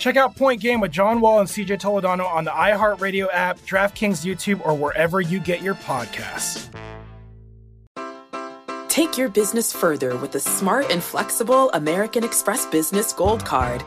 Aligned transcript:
Check 0.00 0.16
out 0.16 0.34
Point 0.34 0.62
Game 0.62 0.80
with 0.80 0.90
John 0.90 1.20
Wall 1.20 1.40
and 1.40 1.48
CJ 1.48 1.78
Toledano 1.78 2.26
on 2.26 2.44
the 2.44 2.50
iHeartRadio 2.50 3.28
app, 3.34 3.58
DraftKings 3.60 4.24
YouTube, 4.24 4.64
or 4.66 4.74
wherever 4.74 5.20
you 5.20 5.38
get 5.38 5.60
your 5.60 5.74
podcasts. 5.74 6.70
Take 8.88 9.18
your 9.18 9.28
business 9.28 9.74
further 9.74 10.16
with 10.16 10.32
the 10.32 10.40
smart 10.40 10.90
and 10.90 11.02
flexible 11.02 11.70
American 11.72 12.24
Express 12.24 12.64
Business 12.64 13.12
Gold 13.12 13.44
Card. 13.44 13.84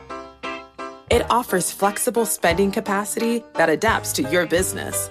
It 1.10 1.26
offers 1.32 1.72
flexible 1.72 2.28
spending 2.28 2.72
capacity 2.72 3.44
that 3.56 3.70
adapts 3.70 4.14
to 4.14 4.22
your 4.30 4.46
business. 4.46 5.10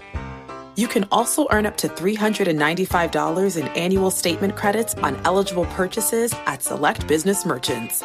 You 0.77 0.87
can 0.87 1.09
also 1.11 1.49
earn 1.51 1.67
up 1.67 1.77
to 1.79 1.89
$395 1.89 3.61
in 3.61 3.67
annual 3.69 4.13
statement 4.13 4.55
credits 4.55 4.95
on 4.95 5.21
eligible 5.25 5.67
purchases 5.67 6.33
at 6.47 6.63
select 6.63 7.09
business 7.09 7.45
merchants. 7.45 8.05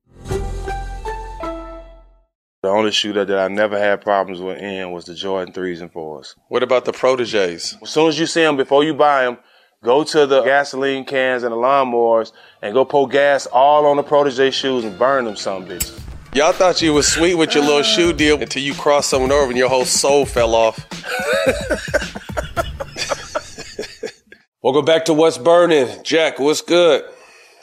The 2.63 2.69
only 2.69 2.91
shooter 2.91 3.25
that 3.25 3.39
I 3.39 3.47
never 3.47 3.79
had 3.79 4.01
problems 4.01 4.39
with 4.39 4.59
in 4.59 4.91
was 4.91 5.05
the 5.05 5.15
Jordan 5.15 5.51
threes 5.51 5.81
and 5.81 5.91
fours. 5.91 6.35
What 6.47 6.61
about 6.61 6.85
the 6.85 6.93
proteges? 6.93 7.75
As 7.81 7.89
soon 7.89 8.07
as 8.07 8.19
you 8.19 8.27
see 8.27 8.41
them, 8.41 8.55
before 8.55 8.83
you 8.83 8.93
buy 8.93 9.23
them, 9.23 9.39
go 9.83 10.03
to 10.03 10.27
the 10.27 10.43
gasoline 10.43 11.03
cans 11.03 11.41
and 11.41 11.51
the 11.51 11.55
lawnmowers 11.55 12.33
and 12.61 12.75
go 12.75 12.85
pour 12.85 13.07
gas 13.07 13.47
all 13.47 13.87
on 13.87 13.97
the 13.97 14.03
protege 14.03 14.51
shoes 14.51 14.85
and 14.85 14.99
burn 14.99 15.25
them 15.25 15.35
some 15.35 15.65
bitches. 15.65 15.99
Y'all 16.35 16.51
thought 16.51 16.83
you 16.83 16.93
was 16.93 17.11
sweet 17.11 17.33
with 17.33 17.55
your 17.55 17.63
little 17.63 17.81
shoe 17.81 18.13
deal 18.13 18.39
until 18.39 18.61
you 18.61 18.75
crossed 18.75 19.09
someone 19.09 19.31
over 19.31 19.49
and 19.49 19.57
your 19.57 19.67
whole 19.67 19.83
soul 19.83 20.27
fell 20.27 20.53
off. 20.53 20.77
Welcome 24.61 24.85
back 24.85 25.05
to 25.05 25.15
What's 25.15 25.39
Burning. 25.39 26.03
Jack, 26.03 26.37
what's 26.37 26.61
good? 26.61 27.05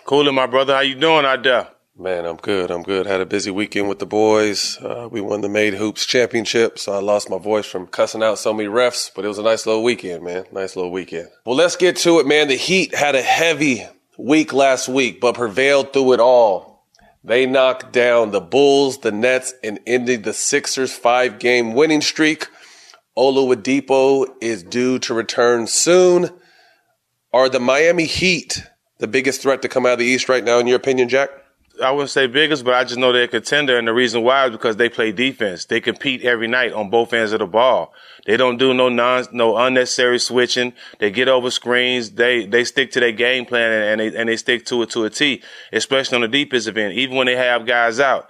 Coolin', 0.06 0.34
my 0.34 0.48
brother. 0.48 0.74
How 0.74 0.80
you 0.80 0.96
doing 0.96 1.24
out 1.24 1.44
there? 1.44 1.68
Man, 2.00 2.26
I'm 2.26 2.36
good. 2.36 2.70
I'm 2.70 2.84
good. 2.84 3.06
Had 3.06 3.20
a 3.20 3.26
busy 3.26 3.50
weekend 3.50 3.88
with 3.88 3.98
the 3.98 4.06
boys. 4.06 4.78
Uh, 4.80 5.08
we 5.10 5.20
won 5.20 5.40
the 5.40 5.48
Made 5.48 5.74
Hoops 5.74 6.06
Championship, 6.06 6.78
so 6.78 6.92
I 6.92 7.00
lost 7.00 7.28
my 7.28 7.38
voice 7.38 7.66
from 7.66 7.88
cussing 7.88 8.22
out 8.22 8.38
so 8.38 8.54
many 8.54 8.68
refs, 8.68 9.10
but 9.12 9.24
it 9.24 9.28
was 9.28 9.38
a 9.38 9.42
nice 9.42 9.66
little 9.66 9.82
weekend, 9.82 10.22
man. 10.22 10.44
Nice 10.52 10.76
little 10.76 10.92
weekend. 10.92 11.28
Well, 11.44 11.56
let's 11.56 11.74
get 11.74 11.96
to 11.96 12.20
it, 12.20 12.26
man. 12.26 12.46
The 12.46 12.54
Heat 12.54 12.94
had 12.94 13.16
a 13.16 13.20
heavy 13.20 13.84
week 14.16 14.52
last 14.52 14.88
week, 14.88 15.20
but 15.20 15.34
prevailed 15.34 15.92
through 15.92 16.12
it 16.12 16.20
all. 16.20 16.86
They 17.24 17.46
knocked 17.46 17.92
down 17.92 18.30
the 18.30 18.40
Bulls, 18.40 18.98
the 18.98 19.10
Nets, 19.10 19.54
and 19.64 19.80
ended 19.84 20.22
the 20.22 20.32
Sixers' 20.32 20.94
five 20.94 21.40
game 21.40 21.74
winning 21.74 22.00
streak. 22.00 22.46
Oladipo 23.16 24.28
is 24.40 24.62
due 24.62 25.00
to 25.00 25.14
return 25.14 25.66
soon. 25.66 26.30
Are 27.32 27.48
the 27.48 27.58
Miami 27.58 28.06
Heat 28.06 28.62
the 28.98 29.08
biggest 29.08 29.42
threat 29.42 29.62
to 29.62 29.68
come 29.68 29.84
out 29.84 29.94
of 29.94 29.98
the 29.98 30.04
East 30.04 30.28
right 30.28 30.44
now, 30.44 30.60
in 30.60 30.68
your 30.68 30.76
opinion, 30.76 31.08
Jack? 31.08 31.30
I 31.82 31.90
wouldn't 31.90 32.10
say 32.10 32.26
biggest, 32.26 32.64
but 32.64 32.74
I 32.74 32.84
just 32.84 32.98
know 32.98 33.12
they're 33.12 33.24
a 33.24 33.28
contender, 33.28 33.78
and 33.78 33.86
the 33.86 33.92
reason 33.92 34.22
why 34.22 34.46
is 34.46 34.50
because 34.50 34.76
they 34.76 34.88
play 34.88 35.12
defense. 35.12 35.64
They 35.64 35.80
compete 35.80 36.22
every 36.22 36.48
night 36.48 36.72
on 36.72 36.90
both 36.90 37.12
ends 37.12 37.32
of 37.32 37.38
the 37.38 37.46
ball. 37.46 37.92
They 38.26 38.36
don't 38.36 38.58
do 38.58 38.74
no 38.74 38.88
non, 38.88 39.26
no 39.32 39.56
unnecessary 39.56 40.18
switching. 40.18 40.72
They 40.98 41.10
get 41.10 41.28
over 41.28 41.50
screens. 41.50 42.10
They 42.10 42.46
they 42.46 42.64
stick 42.64 42.90
to 42.92 43.00
their 43.00 43.12
game 43.12 43.44
plan 43.44 43.70
and, 43.70 44.00
they 44.00 44.16
and 44.16 44.28
they 44.28 44.36
stick 44.36 44.66
to 44.66 44.82
it 44.82 44.90
to 44.90 45.04
a 45.04 45.10
T, 45.10 45.42
especially 45.72 46.16
on 46.16 46.22
the 46.22 46.28
defensive 46.28 46.76
end. 46.76 46.94
Even 46.94 47.16
when 47.16 47.26
they 47.26 47.36
have 47.36 47.66
guys 47.66 48.00
out, 48.00 48.28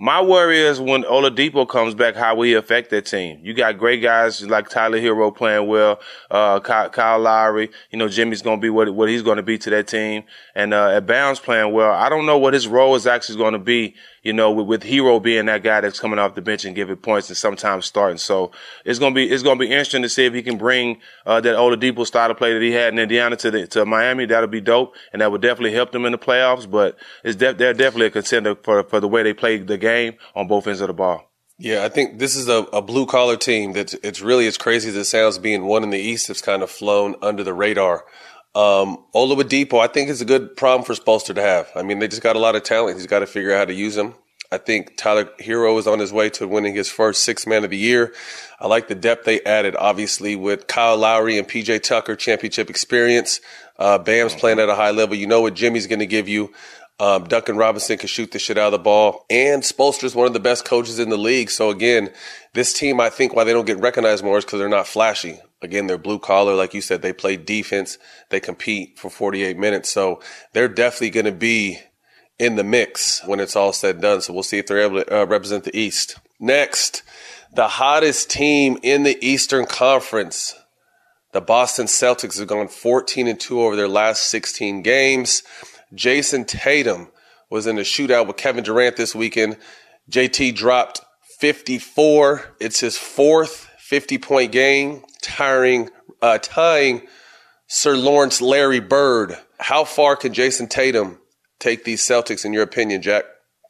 my 0.00 0.22
worry 0.22 0.60
is 0.60 0.80
when 0.80 1.02
Oladipo 1.02 1.68
comes 1.68 1.92
back, 1.92 2.14
how 2.14 2.36
will 2.36 2.44
he 2.44 2.54
affect 2.54 2.90
that 2.90 3.04
team? 3.04 3.40
You 3.42 3.52
got 3.52 3.78
great 3.78 4.00
guys 4.00 4.46
like 4.46 4.68
Tyler 4.68 5.00
Herro 5.00 5.34
playing 5.34 5.66
well, 5.66 5.98
uh, 6.30 6.60
Kyle, 6.60 6.88
Kyle 6.88 7.18
Lowry. 7.18 7.68
You 7.90 7.98
know, 7.98 8.08
Jimmy's 8.08 8.40
going 8.40 8.58
to 8.58 8.62
be 8.62 8.70
what, 8.70 8.94
what 8.94 9.08
he's 9.08 9.22
going 9.22 9.38
to 9.38 9.42
be 9.42 9.58
to 9.58 9.70
that 9.70 9.88
team. 9.88 10.22
And, 10.54 10.72
uh, 10.72 10.90
at 10.90 11.06
Bounds 11.08 11.40
playing 11.40 11.72
well. 11.72 11.92
I 11.92 12.08
don't 12.08 12.26
know 12.26 12.38
what 12.38 12.54
his 12.54 12.68
role 12.68 12.94
is 12.94 13.08
actually 13.08 13.38
going 13.38 13.54
to 13.54 13.58
be, 13.58 13.96
you 14.28 14.34
know, 14.34 14.52
with, 14.52 14.66
with 14.66 14.82
Herro 14.82 15.20
being 15.20 15.46
that 15.46 15.62
guy 15.62 15.80
that's 15.80 15.98
coming 15.98 16.18
off 16.18 16.34
the 16.34 16.42
bench 16.42 16.66
and 16.66 16.76
giving 16.76 16.96
points 16.96 17.30
and 17.30 17.36
sometimes 17.36 17.86
starting. 17.86 18.18
So 18.18 18.52
it's 18.84 18.98
to 18.98 19.10
be, 19.10 19.24
it's 19.24 19.42
to 19.42 19.56
be 19.56 19.68
interesting 19.68 20.02
to 20.02 20.08
see 20.10 20.26
if 20.26 20.34
he 20.34 20.42
can 20.42 20.58
bring, 20.58 21.00
uh, 21.24 21.40
that 21.40 21.56
Oladipo 21.56 22.06
style 22.06 22.30
of 22.30 22.36
play 22.36 22.52
that 22.52 22.60
he 22.60 22.72
had 22.72 22.92
in 22.92 22.98
Indiana 22.98 23.36
to 23.36 23.50
the, 23.50 23.66
to 23.68 23.86
Miami. 23.86 24.26
That'll 24.26 24.46
be 24.46 24.60
dope. 24.60 24.94
And 25.14 25.22
that 25.22 25.32
would 25.32 25.40
definitely 25.40 25.72
help 25.72 25.92
them 25.92 26.04
in 26.04 26.12
the 26.12 26.18
playoffs. 26.18 26.70
But 26.70 26.98
it's 27.24 27.36
de- 27.36 27.54
they're 27.54 27.72
definitely 27.72 28.06
a 28.06 28.10
contender 28.10 28.54
for, 28.54 28.84
for 28.84 29.00
the 29.00 29.08
way 29.08 29.22
they 29.22 29.32
play 29.32 29.56
the 29.56 29.78
game 29.78 30.14
on 30.36 30.46
both 30.46 30.66
ends 30.66 30.82
of 30.82 30.88
the 30.88 30.92
ball. 30.92 31.24
Yeah, 31.60 31.84
I 31.84 31.88
think 31.88 32.20
this 32.20 32.36
is 32.36 32.48
a, 32.48 32.58
a 32.72 32.80
blue 32.82 33.06
collar 33.06 33.36
team 33.36 33.72
that 33.72 33.92
it's 34.04 34.20
really 34.20 34.46
as 34.46 34.56
crazy 34.56 34.90
as 34.90 34.96
it 34.96 35.06
sounds 35.06 35.38
being 35.38 35.64
one 35.64 35.82
in 35.82 35.90
the 35.90 35.98
East 35.98 36.28
that's 36.28 36.40
kind 36.40 36.62
of 36.62 36.70
flown 36.70 37.16
under 37.20 37.42
the 37.42 37.52
radar. 37.52 38.04
Um, 38.54 39.04
Oladipo, 39.14 39.80
I 39.80 39.86
think 39.86 40.08
is 40.08 40.20
a 40.20 40.24
good 40.24 40.56
problem 40.56 40.84
for 40.84 40.94
Spoelstra 40.94 41.34
to 41.34 41.42
have. 41.42 41.70
I 41.76 41.82
mean, 41.82 41.98
they 41.98 42.08
just 42.08 42.22
got 42.22 42.36
a 42.36 42.40
lot 42.40 42.56
of 42.56 42.62
talent. 42.62 42.96
He's 42.96 43.06
got 43.06 43.20
to 43.20 43.26
figure 43.26 43.52
out 43.52 43.58
how 43.58 43.64
to 43.66 43.74
use 43.74 43.94
them. 43.94 44.14
I 44.50 44.56
think 44.56 44.96
Tyler 44.96 45.26
Herro 45.38 45.78
is 45.78 45.86
on 45.86 45.98
his 45.98 46.12
way 46.12 46.30
to 46.30 46.48
winning 46.48 46.74
his 46.74 46.88
first 46.88 47.22
six 47.22 47.46
man 47.46 47.64
of 47.64 47.70
the 47.70 47.76
year. 47.76 48.14
I 48.58 48.66
like 48.66 48.88
the 48.88 48.94
depth 48.94 49.26
they 49.26 49.42
added, 49.42 49.76
obviously, 49.76 50.36
with 50.36 50.66
Kyle 50.66 50.96
Lowry 50.96 51.36
and 51.36 51.46
PJ 51.46 51.82
Tucker 51.82 52.16
championship 52.16 52.70
experience. 52.70 53.40
Uh, 53.78 53.98
Bam's 53.98 54.34
playing 54.34 54.58
at 54.58 54.70
a 54.70 54.74
high 54.74 54.90
level. 54.90 55.16
You 55.16 55.26
know 55.26 55.42
what 55.42 55.54
Jimmy's 55.54 55.86
going 55.86 55.98
to 55.98 56.06
give 56.06 56.28
you. 56.28 56.52
Um, 56.98 57.24
Duncan 57.24 57.56
Robinson 57.56 57.98
can 57.98 58.08
shoot 58.08 58.32
the 58.32 58.38
shit 58.38 58.58
out 58.58 58.66
of 58.66 58.72
the 58.72 58.78
ball. 58.78 59.26
And 59.30 59.62
Spoelstra's 59.62 60.14
one 60.14 60.26
of 60.26 60.32
the 60.32 60.40
best 60.40 60.64
coaches 60.64 60.98
in 60.98 61.10
the 61.10 61.18
league. 61.18 61.50
So 61.50 61.70
again, 61.70 62.10
this 62.54 62.72
team, 62.72 63.00
I 63.00 63.10
think 63.10 63.36
why 63.36 63.44
they 63.44 63.52
don't 63.52 63.66
get 63.66 63.78
recognized 63.78 64.24
more 64.24 64.38
is 64.38 64.44
because 64.44 64.58
they're 64.58 64.68
not 64.68 64.86
flashy. 64.86 65.38
Again, 65.60 65.86
they're 65.86 65.98
blue 65.98 66.18
collar. 66.18 66.54
Like 66.54 66.74
you 66.74 66.80
said, 66.80 67.02
they 67.02 67.12
play 67.12 67.36
defense. 67.36 67.98
They 68.30 68.40
compete 68.40 68.98
for 68.98 69.10
48 69.10 69.56
minutes. 69.58 69.90
So 69.90 70.20
they're 70.52 70.68
definitely 70.68 71.10
going 71.10 71.26
to 71.26 71.32
be 71.32 71.80
in 72.38 72.56
the 72.56 72.64
mix 72.64 73.26
when 73.26 73.40
it's 73.40 73.56
all 73.56 73.72
said 73.72 73.96
and 73.96 74.02
done. 74.02 74.20
So 74.20 74.32
we'll 74.32 74.42
see 74.44 74.58
if 74.58 74.66
they're 74.66 74.80
able 74.80 75.02
to 75.02 75.22
uh, 75.22 75.26
represent 75.26 75.64
the 75.64 75.76
East. 75.76 76.18
Next, 76.38 77.02
the 77.52 77.66
hottest 77.66 78.30
team 78.30 78.78
in 78.82 79.02
the 79.02 79.18
Eastern 79.24 79.66
Conference. 79.66 80.54
The 81.32 81.40
Boston 81.40 81.86
Celtics 81.86 82.38
have 82.38 82.48
gone 82.48 82.68
14 82.68 83.26
and 83.26 83.38
2 83.38 83.60
over 83.60 83.76
their 83.76 83.88
last 83.88 84.22
16 84.30 84.82
games. 84.82 85.42
Jayson 85.94 86.46
Tatum 86.46 87.08
was 87.50 87.66
in 87.66 87.78
a 87.78 87.82
shootout 87.82 88.26
with 88.26 88.36
Kevin 88.36 88.64
Durant 88.64 88.96
this 88.96 89.14
weekend. 89.14 89.56
JT 90.10 90.54
dropped 90.54 91.00
54. 91.38 92.56
It's 92.60 92.80
his 92.80 92.96
fourth 92.96 93.67
50 93.88 94.18
point 94.18 94.52
game, 94.52 95.02
tiring, 95.22 95.88
uh, 96.20 96.36
tying 96.42 97.08
Sir 97.68 97.96
Lawrence 97.96 98.42
Larry 98.42 98.80
Bird. 98.80 99.34
How 99.58 99.84
far 99.84 100.14
can 100.14 100.34
Jayson 100.34 100.68
Tatum 100.68 101.18
take 101.58 101.84
these 101.84 102.02
Celtics, 102.02 102.44
in 102.44 102.52
your 102.52 102.64
opinion, 102.64 103.00
Jack? 103.00 103.24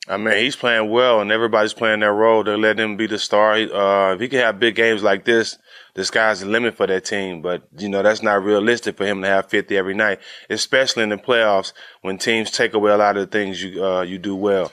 I 0.09 0.17
mean, 0.17 0.37
he's 0.39 0.57
playing 0.57 0.91
well, 0.91 1.21
and 1.21 1.31
everybody's 1.31 1.73
playing 1.73 2.01
their 2.01 2.13
role. 2.13 2.43
They 2.43 2.57
let 2.57 2.81
him 2.81 2.97
be 2.97 3.07
the 3.07 3.19
star. 3.21 3.53
Uh, 3.53 4.15
if 4.15 4.21
he 4.21 4.29
can 4.29 4.41
have 4.41 4.59
big 4.59 4.75
games 4.75 5.05
like 5.05 5.25
this, 5.25 5.57
the 5.95 6.05
sky's 6.05 6.41
the 6.41 6.47
limit 6.47 6.77
for 6.77 6.89
that 6.89 7.05
team. 7.05 7.41
But 7.41 7.69
you 7.79 7.89
know, 7.89 8.03
that's 8.03 8.23
not 8.23 8.43
realistic 8.43 8.97
for 8.97 9.07
him 9.07 9.23
to 9.23 9.29
have 9.29 9.49
50 9.49 9.77
every 9.77 9.95
night, 9.95 10.19
especially 10.51 11.05
in 11.05 11.11
the 11.11 11.17
playoffs 11.17 11.73
when 12.01 12.19
teams 12.19 12.51
take 12.51 12.75
away 12.75 12.91
a 12.91 12.97
lot 12.97 13.17
of 13.17 13.31
the 13.31 13.39
things 13.39 13.63
you 13.63 13.85
uh, 13.85 14.03
you 14.03 14.19
do 14.19 14.35
well. 14.35 14.73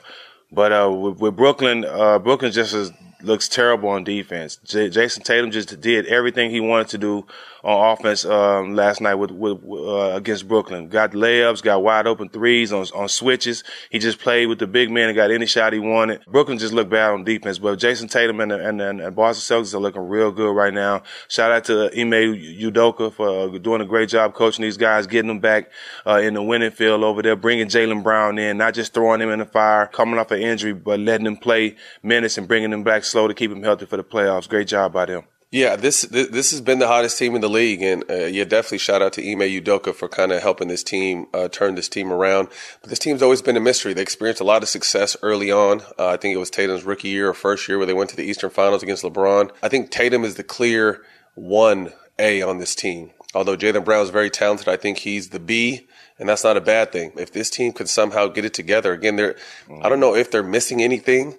But 0.50 0.72
uh, 0.72 0.90
with, 0.90 1.20
with, 1.20 1.36
Brooklyn, 1.36 1.84
uh, 1.84 2.18
Brooklyn 2.18 2.50
just 2.50 2.74
is, 2.74 2.90
looks 3.22 3.48
terrible 3.48 3.88
on 3.88 4.04
defense. 4.04 4.56
J- 4.64 4.90
Jayson 4.90 5.24
Tatum 5.24 5.50
just 5.50 5.80
did 5.80 6.06
everything 6.06 6.50
he 6.50 6.60
wanted 6.60 6.88
to 6.88 6.98
do 6.98 7.26
on 7.66 7.92
offense 7.92 8.24
um, 8.24 8.76
last 8.76 9.00
night 9.00 9.16
with, 9.16 9.32
with 9.32 9.58
uh, 9.68 10.14
against 10.14 10.46
Brooklyn. 10.46 10.88
Got 10.88 11.10
layups, 11.12 11.62
got 11.62 11.82
wide 11.82 12.06
open 12.06 12.28
threes 12.28 12.72
on 12.72 12.86
on 12.94 13.08
switches. 13.08 13.64
He 13.90 13.98
just 13.98 14.20
played 14.20 14.46
with 14.46 14.60
the 14.60 14.68
big 14.68 14.88
man 14.90 15.08
and 15.08 15.16
got 15.16 15.32
any 15.32 15.46
shot 15.46 15.72
he 15.72 15.80
wanted. 15.80 16.24
Brooklyn 16.26 16.58
just 16.58 16.72
looked 16.72 16.90
bad 16.90 17.10
on 17.10 17.24
defense, 17.24 17.58
but 17.58 17.80
Jayson 17.80 18.08
Tatum 18.08 18.40
and 18.40 18.52
and, 18.52 18.80
and, 18.80 19.16
Boston 19.16 19.58
Celtics 19.58 19.74
are 19.74 19.78
looking 19.78 20.02
real 20.02 20.30
good 20.30 20.54
right 20.54 20.72
now. 20.72 21.02
Shout 21.26 21.50
out 21.50 21.64
to 21.64 21.86
Ime 21.86 22.36
Udoka 22.36 23.12
for 23.12 23.58
doing 23.58 23.80
a 23.80 23.84
great 23.84 24.10
job 24.10 24.34
coaching 24.34 24.62
these 24.62 24.76
guys, 24.76 25.08
getting 25.08 25.28
them 25.28 25.40
back 25.40 25.70
uh, 26.06 26.20
in 26.22 26.34
the 26.34 26.42
winning 26.42 26.70
field 26.70 27.02
over 27.02 27.20
there, 27.20 27.34
bringing 27.34 27.66
Jaylen 27.66 28.04
Brown 28.04 28.38
in, 28.38 28.58
not 28.58 28.74
just 28.74 28.94
throwing 28.94 29.20
him 29.20 29.30
in 29.30 29.40
the 29.40 29.44
fire, 29.44 29.88
coming 29.88 30.20
off 30.20 30.30
an 30.30 30.40
injury, 30.40 30.72
but 30.72 31.00
letting 31.00 31.26
him 31.26 31.36
play 31.36 31.74
minutes 32.02 32.38
and 32.38 32.46
bringing 32.46 32.72
him 32.72 32.84
back 32.84 33.02
slow 33.02 33.26
to 33.26 33.34
keep 33.34 33.50
him 33.50 33.64
healthy 33.64 33.86
for 33.86 33.96
the 33.96 34.04
playoffs. 34.04 34.48
Great 34.48 34.68
job 34.68 34.92
by 34.92 35.06
them. 35.06 35.24
Yeah, 35.52 35.76
this 35.76 36.02
this 36.02 36.50
has 36.50 36.60
been 36.60 36.80
the 36.80 36.88
hottest 36.88 37.18
team 37.18 37.36
in 37.36 37.40
the 37.40 37.48
league, 37.48 37.80
and 37.80 38.02
uh, 38.10 38.24
yeah, 38.24 38.42
definitely 38.42 38.78
shout 38.78 39.00
out 39.00 39.12
to 39.12 39.22
Ime 39.22 39.40
Udoka 39.40 39.94
for 39.94 40.08
kind 40.08 40.32
of 40.32 40.42
helping 40.42 40.66
this 40.66 40.82
team 40.82 41.26
uh, 41.32 41.46
turn 41.46 41.76
this 41.76 41.88
team 41.88 42.12
around. 42.12 42.48
But 42.80 42.90
this 42.90 42.98
team's 42.98 43.22
always 43.22 43.42
been 43.42 43.56
a 43.56 43.60
mystery. 43.60 43.94
They 43.94 44.02
experienced 44.02 44.40
a 44.40 44.44
lot 44.44 44.64
of 44.64 44.68
success 44.68 45.16
early 45.22 45.52
on. 45.52 45.82
Uh, 45.96 46.08
I 46.08 46.16
think 46.16 46.34
it 46.34 46.38
was 46.38 46.50
Tatum's 46.50 46.82
rookie 46.82 47.08
year 47.08 47.28
or 47.28 47.34
first 47.34 47.68
year 47.68 47.78
where 47.78 47.86
they 47.86 47.94
went 47.94 48.10
to 48.10 48.16
the 48.16 48.24
Eastern 48.24 48.50
Finals 48.50 48.82
against 48.82 49.04
LeBron. 49.04 49.52
I 49.62 49.68
think 49.68 49.92
Tatum 49.92 50.24
is 50.24 50.34
the 50.34 50.42
clear 50.42 51.02
one 51.36 51.92
A 52.18 52.42
on 52.42 52.58
this 52.58 52.74
team. 52.74 53.12
Although 53.32 53.56
Jaylen 53.56 53.84
Brown 53.84 54.02
is 54.02 54.10
very 54.10 54.30
talented, 54.30 54.66
I 54.66 54.76
think 54.76 54.98
he's 54.98 55.28
the 55.28 55.38
B, 55.38 55.86
and 56.18 56.28
that's 56.28 56.42
not 56.42 56.56
a 56.56 56.60
bad 56.60 56.90
thing. 56.90 57.12
If 57.16 57.32
this 57.32 57.50
team 57.50 57.72
could 57.72 57.88
somehow 57.88 58.26
get 58.26 58.44
it 58.44 58.54
together, 58.54 58.92
again, 58.92 59.14
they're 59.14 59.36
I 59.80 59.88
don't 59.88 60.00
know 60.00 60.16
if 60.16 60.32
they're 60.32 60.42
missing 60.42 60.82
anything. 60.82 61.38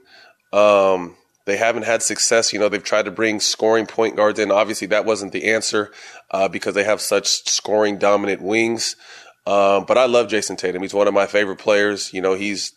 Um, 0.53 1.17
they 1.47 1.55
haven't 1.55 1.83
had 1.83 2.03
success. 2.03 2.51
You 2.51 2.59
know, 2.59 2.67
they've 2.67 2.83
tried 2.83 3.05
to 3.05 3.11
bring 3.11 3.39
scoring 3.39 3.85
point 3.85 4.17
guards 4.17 4.37
in. 4.37 4.51
Obviously, 4.51 4.87
that 4.87 5.05
wasn't 5.05 5.31
the 5.31 5.45
answer 5.45 5.91
uh, 6.29 6.49
because 6.49 6.75
they 6.75 6.83
have 6.83 6.99
such 6.99 7.47
scoring 7.47 7.97
dominant 7.97 8.41
wings. 8.41 8.97
Um, 9.45 9.85
but 9.85 9.97
I 9.97 10.07
love 10.07 10.27
Jayson 10.27 10.57
Tatum. 10.57 10.81
He's 10.81 10.93
one 10.93 11.07
of 11.07 11.13
my 11.13 11.25
favorite 11.25 11.57
players. 11.57 12.13
You 12.13 12.19
know, 12.19 12.33
he's 12.33 12.73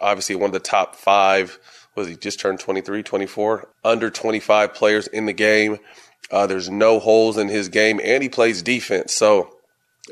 obviously 0.00 0.36
one 0.36 0.50
of 0.50 0.52
the 0.52 0.60
top 0.60 0.94
five. 0.94 1.58
Was 1.96 2.06
he 2.06 2.14
just 2.14 2.38
turned 2.38 2.60
23, 2.60 3.02
24? 3.02 3.68
Under 3.82 4.08
25 4.08 4.72
players 4.72 5.08
in 5.08 5.26
the 5.26 5.32
game. 5.32 5.78
Uh, 6.30 6.46
there's 6.46 6.70
no 6.70 7.00
holes 7.00 7.36
in 7.36 7.48
his 7.48 7.68
game, 7.68 8.00
and 8.04 8.22
he 8.22 8.28
plays 8.28 8.62
defense. 8.62 9.12
So 9.12 9.56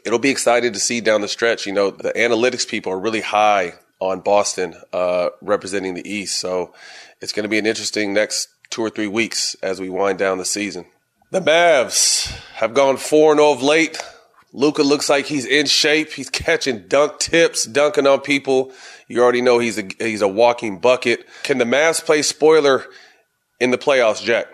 it'll 0.05 0.19
be 0.19 0.31
exciting 0.31 0.73
to 0.73 0.81
see 0.81 1.01
down 1.01 1.21
the 1.21 1.29
stretch. 1.29 1.65
You 1.65 1.73
know, 1.73 1.91
the 1.93 2.13
analytics 2.15 2.67
people 2.67 2.93
are 2.93 2.99
really 2.99 3.21
high 3.21 3.75
on 4.01 4.19
Boston 4.21 4.75
uh, 4.93 5.29
representing 5.41 5.95
the 5.95 6.11
East. 6.11 6.41
So 6.41 6.75
it's 7.21 7.33
going 7.33 7.45
to 7.45 7.49
be 7.49 7.59
an 7.59 7.67
interesting 7.67 8.13
next 8.13 8.49
two 8.71 8.83
or 8.83 8.91
three 8.91 9.07
weeks 9.07 9.55
as 9.63 9.81
we 9.81 9.89
wind 9.89 10.19
down 10.19 10.39
the 10.39 10.45
season. 10.45 10.87
The 11.31 11.41
Mavs 11.41 12.27
have 12.55 12.75
gone 12.75 12.97
4 12.97 13.37
0 13.37 13.53
of 13.53 13.63
late. 13.63 14.03
Luka 14.53 14.83
looks 14.83 15.09
like 15.09 15.27
he's 15.27 15.47
in 15.47 15.67
shape. 15.67 16.13
He's 16.13 16.29
catching 16.29 16.89
dunk 16.89 17.21
tips, 17.21 17.65
dunking 17.67 18.07
on 18.07 18.21
people. 18.21 18.73
You 19.07 19.23
already 19.23 19.43
know 19.43 19.59
he's 19.59 19.79
a 19.79 19.89
he's 19.99 20.23
a 20.23 20.29
walking 20.29 20.79
bucket. 20.81 21.27
Can 21.45 21.59
the 21.59 21.65
Mavs 21.65 22.05
play 22.05 22.23
spoiler 22.23 22.85
in 23.61 23.71
the 23.71 23.79
playoffs, 23.79 24.23
Jack? 24.23 24.47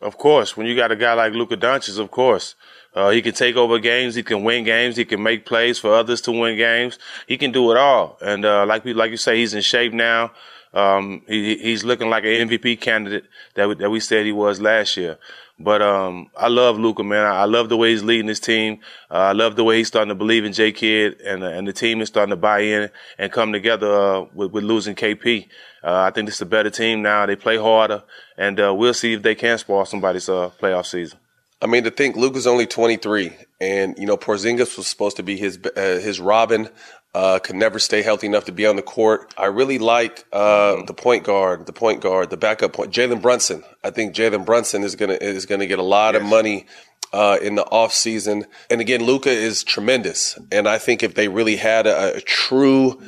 Of 0.00 0.18
course, 0.18 0.56
when 0.56 0.66
you 0.66 0.74
got 0.74 0.90
a 0.90 0.96
guy 0.96 1.14
like 1.14 1.34
Luka 1.34 1.56
Doncic, 1.56 1.98
of 1.98 2.10
course. 2.10 2.54
Uh, 2.94 3.10
he 3.10 3.22
can 3.22 3.34
take 3.34 3.56
over 3.56 3.80
games. 3.80 4.14
He 4.14 4.22
can 4.22 4.44
win 4.44 4.62
games. 4.62 4.96
He 4.96 5.04
can 5.04 5.20
make 5.20 5.44
plays 5.44 5.80
for 5.80 5.92
others 5.92 6.20
to 6.22 6.32
win 6.32 6.56
games. 6.56 6.96
He 7.26 7.36
can 7.36 7.50
do 7.50 7.72
it 7.72 7.76
all. 7.76 8.16
And 8.22 8.44
uh, 8.44 8.64
like 8.66 8.84
we, 8.84 8.94
like 8.94 9.10
you 9.10 9.16
say, 9.16 9.38
he's 9.38 9.52
in 9.52 9.62
shape 9.62 9.92
now. 9.92 10.30
Um, 10.74 11.22
he, 11.28 11.56
he's 11.56 11.84
looking 11.84 12.10
like 12.10 12.24
an 12.24 12.48
MVP 12.48 12.80
candidate 12.80 13.24
that 13.54 13.68
we, 13.68 13.74
that 13.76 13.90
we 13.90 14.00
said 14.00 14.26
he 14.26 14.32
was 14.32 14.60
last 14.60 14.96
year. 14.96 15.18
But 15.58 15.82
um, 15.82 16.30
I 16.36 16.48
love 16.48 16.78
Luka, 16.78 17.04
man. 17.04 17.24
I, 17.24 17.44
love 17.44 17.68
the 17.68 17.76
way 17.76 17.90
he's 17.90 18.02
leading 18.02 18.26
his 18.26 18.40
team. 18.40 18.80
Uh, 19.08 19.18
I 19.18 19.32
love 19.32 19.54
the 19.54 19.62
way 19.62 19.78
he's 19.78 19.86
starting 19.86 20.08
to 20.08 20.16
believe 20.16 20.44
in 20.44 20.52
J 20.52 20.72
Kidd, 20.72 21.20
and 21.20 21.44
uh, 21.44 21.46
and 21.46 21.68
the 21.68 21.72
team 21.72 22.00
is 22.00 22.08
starting 22.08 22.30
to 22.30 22.36
buy 22.36 22.60
in 22.60 22.90
and 23.18 23.30
come 23.30 23.52
together 23.52 23.86
uh, 23.86 24.24
with, 24.34 24.50
with 24.50 24.64
losing 24.64 24.96
KP. 24.96 25.46
Uh, 25.84 26.00
I 26.00 26.10
think 26.10 26.26
this 26.26 26.36
is 26.36 26.40
a 26.40 26.46
better 26.46 26.70
team 26.70 27.02
now. 27.02 27.24
They 27.24 27.36
play 27.36 27.56
harder, 27.56 28.02
and 28.36 28.58
uh, 28.58 28.74
we'll 28.74 28.94
see 28.94 29.12
if 29.12 29.22
they 29.22 29.36
can 29.36 29.56
spoil 29.58 29.84
somebody's 29.84 30.28
uh, 30.28 30.50
playoff 30.60 30.86
season. 30.86 31.20
I 31.64 31.66
mean, 31.66 31.84
to 31.84 31.90
think 31.90 32.14
Luka's 32.14 32.46
only 32.46 32.66
23, 32.66 33.32
and 33.58 33.98
you 33.98 34.04
know 34.04 34.18
Porzingis 34.18 34.76
was 34.76 34.86
supposed 34.86 35.16
to 35.16 35.22
be 35.22 35.38
his 35.38 35.58
his 35.74 36.20
Robin 36.20 36.68
uh, 37.14 37.38
could 37.38 37.56
never 37.56 37.78
stay 37.78 38.02
healthy 38.02 38.26
enough 38.26 38.44
to 38.44 38.52
be 38.52 38.66
on 38.66 38.76
the 38.76 38.82
court. 38.82 39.32
I 39.38 39.46
really 39.46 39.78
like 39.78 40.26
uh, 40.30 40.82
the 40.84 40.92
point 40.92 41.24
guard, 41.24 41.64
the 41.64 41.72
point 41.72 42.02
guard, 42.02 42.28
the 42.28 42.36
backup 42.36 42.74
point, 42.74 42.92
Jalen 42.92 43.22
Brunson. 43.22 43.64
I 43.82 43.88
think 43.88 44.14
Jalen 44.14 44.44
Brunson 44.44 44.82
is 44.82 44.94
gonna 44.94 45.14
is 45.14 45.46
gonna 45.46 45.66
get 45.66 45.78
a 45.78 45.82
lot 45.82 46.12
yes. 46.12 46.22
of 46.22 46.28
money 46.28 46.66
uh, 47.14 47.38
in 47.40 47.54
the 47.54 47.64
off 47.64 47.94
season. 47.94 48.44
And 48.68 48.82
again, 48.82 49.02
Luka 49.02 49.30
is 49.30 49.64
tremendous, 49.64 50.38
and 50.52 50.68
I 50.68 50.76
think 50.76 51.02
if 51.02 51.14
they 51.14 51.28
really 51.28 51.56
had 51.56 51.86
a, 51.86 52.16
a 52.16 52.20
true 52.20 53.00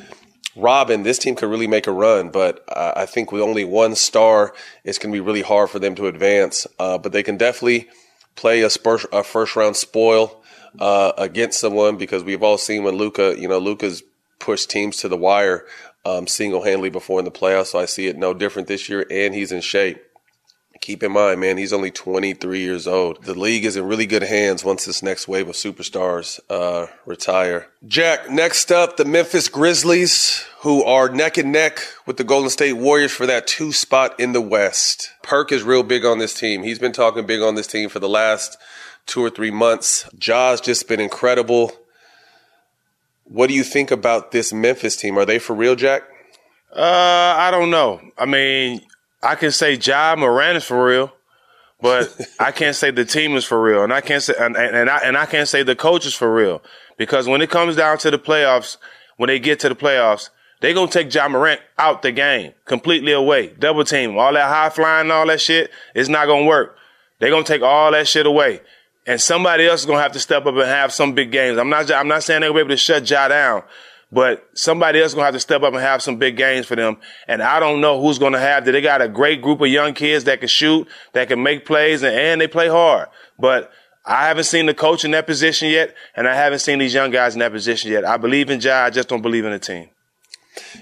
Robin, 0.55 1.03
this 1.03 1.19
team 1.19 1.35
could 1.35 1.51
really 1.51 1.67
make 1.67 1.85
a 1.85 1.91
run, 1.91 2.31
but 2.31 2.63
uh, 2.69 2.93
I 2.95 3.05
think 3.05 3.31
with 3.31 3.43
only 3.43 3.65
one 3.65 3.93
star, 3.93 4.55
it's 4.83 4.97
going 4.97 5.13
to 5.13 5.15
be 5.15 5.21
really 5.23 5.43
hard 5.43 5.69
for 5.69 5.77
them 5.77 5.93
to 5.93 6.07
advance. 6.07 6.65
Uh, 6.79 6.97
but 6.97 7.11
they 7.11 7.21
can 7.21 7.37
definitely 7.37 7.87
play 8.37 8.61
a, 8.61 8.69
spur- 8.69 9.09
a 9.11 9.23
first 9.23 9.57
round 9.57 9.75
spoil 9.75 10.41
uh, 10.79 11.11
against 11.17 11.59
someone 11.59 11.97
because 11.97 12.23
we've 12.23 12.43
all 12.43 12.57
seen 12.57 12.83
when 12.83 12.95
Luka, 12.95 13.35
you 13.37 13.47
know, 13.47 13.59
Luka's 13.59 14.03
pushed 14.39 14.69
teams 14.69 14.97
to 14.97 15.09
the 15.09 15.17
wire 15.17 15.65
um, 16.05 16.27
single 16.27 16.63
handedly 16.63 16.89
before 16.89 17.19
in 17.19 17.25
the 17.25 17.31
playoffs. 17.31 17.67
So 17.67 17.79
I 17.79 17.85
see 17.85 18.07
it 18.07 18.17
no 18.17 18.33
different 18.33 18.67
this 18.67 18.87
year, 18.87 19.05
and 19.11 19.33
he's 19.33 19.51
in 19.51 19.61
shape. 19.61 20.01
Keep 20.81 21.03
in 21.03 21.11
mind, 21.11 21.39
man, 21.39 21.57
he's 21.57 21.73
only 21.73 21.91
23 21.91 22.59
years 22.59 22.87
old. 22.87 23.23
The 23.23 23.37
league 23.37 23.65
is 23.65 23.75
in 23.75 23.85
really 23.85 24.05
good 24.05 24.23
hands 24.23 24.63
once 24.63 24.85
this 24.85 25.01
next 25.01 25.27
wave 25.27 25.49
of 25.49 25.55
superstars 25.55 26.39
uh, 26.49 26.87
retire. 27.05 27.67
Jack, 27.85 28.29
next 28.29 28.71
up, 28.71 28.97
the 28.97 29.05
Memphis 29.05 29.49
Grizzlies, 29.49 30.45
who 30.59 30.83
are 30.83 31.09
neck 31.09 31.37
and 31.37 31.51
neck 31.51 31.79
with 32.05 32.17
the 32.17 32.23
Golden 32.23 32.49
State 32.49 32.73
Warriors 32.73 33.11
for 33.11 33.25
that 33.25 33.47
two 33.47 33.71
spot 33.71 34.19
in 34.19 34.33
the 34.33 34.41
West. 34.41 35.11
Perk 35.23 35.51
is 35.51 35.63
real 35.63 35.83
big 35.83 36.05
on 36.05 36.19
this 36.19 36.33
team. 36.33 36.63
He's 36.63 36.79
been 36.79 36.93
talking 36.93 37.25
big 37.25 37.41
on 37.41 37.55
this 37.55 37.67
team 37.67 37.89
for 37.89 37.99
the 37.99 38.09
last 38.09 38.57
two 39.05 39.23
or 39.23 39.29
three 39.29 39.51
months. 39.51 40.07
Ja's 40.17 40.61
just 40.61 40.87
been 40.87 40.99
incredible. 40.99 41.71
What 43.23 43.47
do 43.47 43.53
you 43.53 43.63
think 43.63 43.91
about 43.91 44.31
this 44.31 44.53
Memphis 44.53 44.95
team? 44.95 45.17
Are 45.17 45.25
they 45.25 45.39
for 45.39 45.53
real, 45.55 45.75
Jack? 45.75 46.03
Uh, 46.73 47.35
I 47.37 47.49
don't 47.51 47.71
know. 47.71 48.01
I 48.17 48.25
mean, 48.25 48.81
I 49.21 49.35
can 49.35 49.51
say 49.51 49.73
Ja 49.73 50.15
Morant 50.17 50.57
is 50.57 50.63
for 50.63 50.85
real, 50.85 51.13
but 51.81 52.13
I 52.39 52.51
can't 52.51 52.75
say 52.75 52.91
the 52.91 53.05
team 53.05 53.35
is 53.35 53.45
for 53.45 53.61
real, 53.61 53.83
and 53.83 53.93
I 53.93 54.01
can't 54.01 54.23
say 54.23 54.33
and, 54.39 54.55
and 54.55 54.89
I 54.89 54.97
and 54.97 55.17
I 55.17 55.25
can't 55.25 55.47
say 55.47 55.63
the 55.63 55.75
coach 55.75 56.05
is 56.05 56.13
for 56.13 56.33
real 56.33 56.61
because 56.97 57.27
when 57.27 57.41
it 57.41 57.49
comes 57.49 57.75
down 57.75 57.97
to 57.99 58.11
the 58.11 58.19
playoffs, 58.19 58.77
when 59.17 59.27
they 59.27 59.39
get 59.39 59.59
to 59.61 59.69
the 59.69 59.75
playoffs, 59.75 60.29
they 60.61 60.73
gonna 60.73 60.91
take 60.91 61.13
Ja 61.13 61.27
Morant 61.27 61.61
out 61.77 62.01
the 62.01 62.11
game 62.11 62.53
completely 62.65 63.11
away, 63.11 63.53
double 63.59 63.83
team, 63.83 64.17
all 64.17 64.33
that 64.33 64.47
high 64.49 64.69
flying, 64.69 65.11
all 65.11 65.27
that 65.27 65.41
shit. 65.41 65.71
It's 65.95 66.09
not 66.09 66.27
gonna 66.27 66.45
work. 66.45 66.77
They 67.19 67.29
gonna 67.29 67.43
take 67.43 67.61
all 67.63 67.91
that 67.91 68.07
shit 68.07 68.25
away 68.25 68.61
and 69.07 69.21
somebody 69.21 69.65
else 69.65 69.79
is 69.79 69.85
gonna 69.85 70.01
have 70.01 70.11
to 70.11 70.19
step 70.19 70.45
up 70.45 70.53
and 70.53 70.63
have 70.63 70.93
some 70.93 71.13
big 71.13 71.31
games. 71.31 71.57
I'm 71.57 71.69
not 71.69 71.89
I'm 71.91 72.09
not 72.09 72.23
saying 72.23 72.41
they're 72.41 72.49
gonna 72.49 72.59
be 72.59 72.65
able 72.65 72.69
to 72.71 72.77
shut 72.77 73.09
Ja 73.09 73.29
down, 73.29 73.63
but 74.11 74.47
somebody 74.53 74.99
else 74.99 75.11
is 75.11 75.15
gonna 75.15 75.25
have 75.25 75.33
to 75.33 75.39
step 75.39 75.63
up 75.63 75.73
and 75.73 75.81
have 75.81 76.01
some 76.01 76.17
big 76.17 76.37
games 76.37 76.65
for 76.65 76.75
them. 76.75 76.97
And 77.27 77.41
I 77.41 77.59
don't 77.59 77.81
know 77.81 78.01
who's 78.01 78.19
gonna 78.19 78.39
have 78.39 78.65
that. 78.65 78.71
They 78.71 78.81
got 78.81 79.01
a 79.01 79.07
great 79.07 79.41
group 79.41 79.61
of 79.61 79.67
young 79.67 79.93
kids 79.93 80.25
that 80.25 80.39
can 80.39 80.47
shoot, 80.47 80.87
that 81.13 81.27
can 81.27 81.43
make 81.43 81.65
plays, 81.65 82.03
and, 82.03 82.15
and 82.15 82.41
they 82.41 82.47
play 82.47 82.67
hard. 82.67 83.09
But 83.37 83.71
I 84.05 84.27
haven't 84.27 84.45
seen 84.45 84.67
the 84.67 84.73
coach 84.73 85.03
in 85.03 85.11
that 85.11 85.27
position 85.27 85.69
yet, 85.69 85.93
and 86.15 86.27
I 86.27 86.35
haven't 86.35 86.59
seen 86.59 86.79
these 86.79 86.93
young 86.93 87.11
guys 87.11 87.33
in 87.33 87.39
that 87.39 87.51
position 87.51 87.91
yet. 87.91 88.05
I 88.05 88.15
believe 88.15 88.49
in 88.49 88.61
Ja, 88.61 88.85
I 88.85 88.89
just 88.89 89.09
don't 89.09 89.21
believe 89.21 89.43
in 89.43 89.51
the 89.51 89.59
team. 89.59 89.89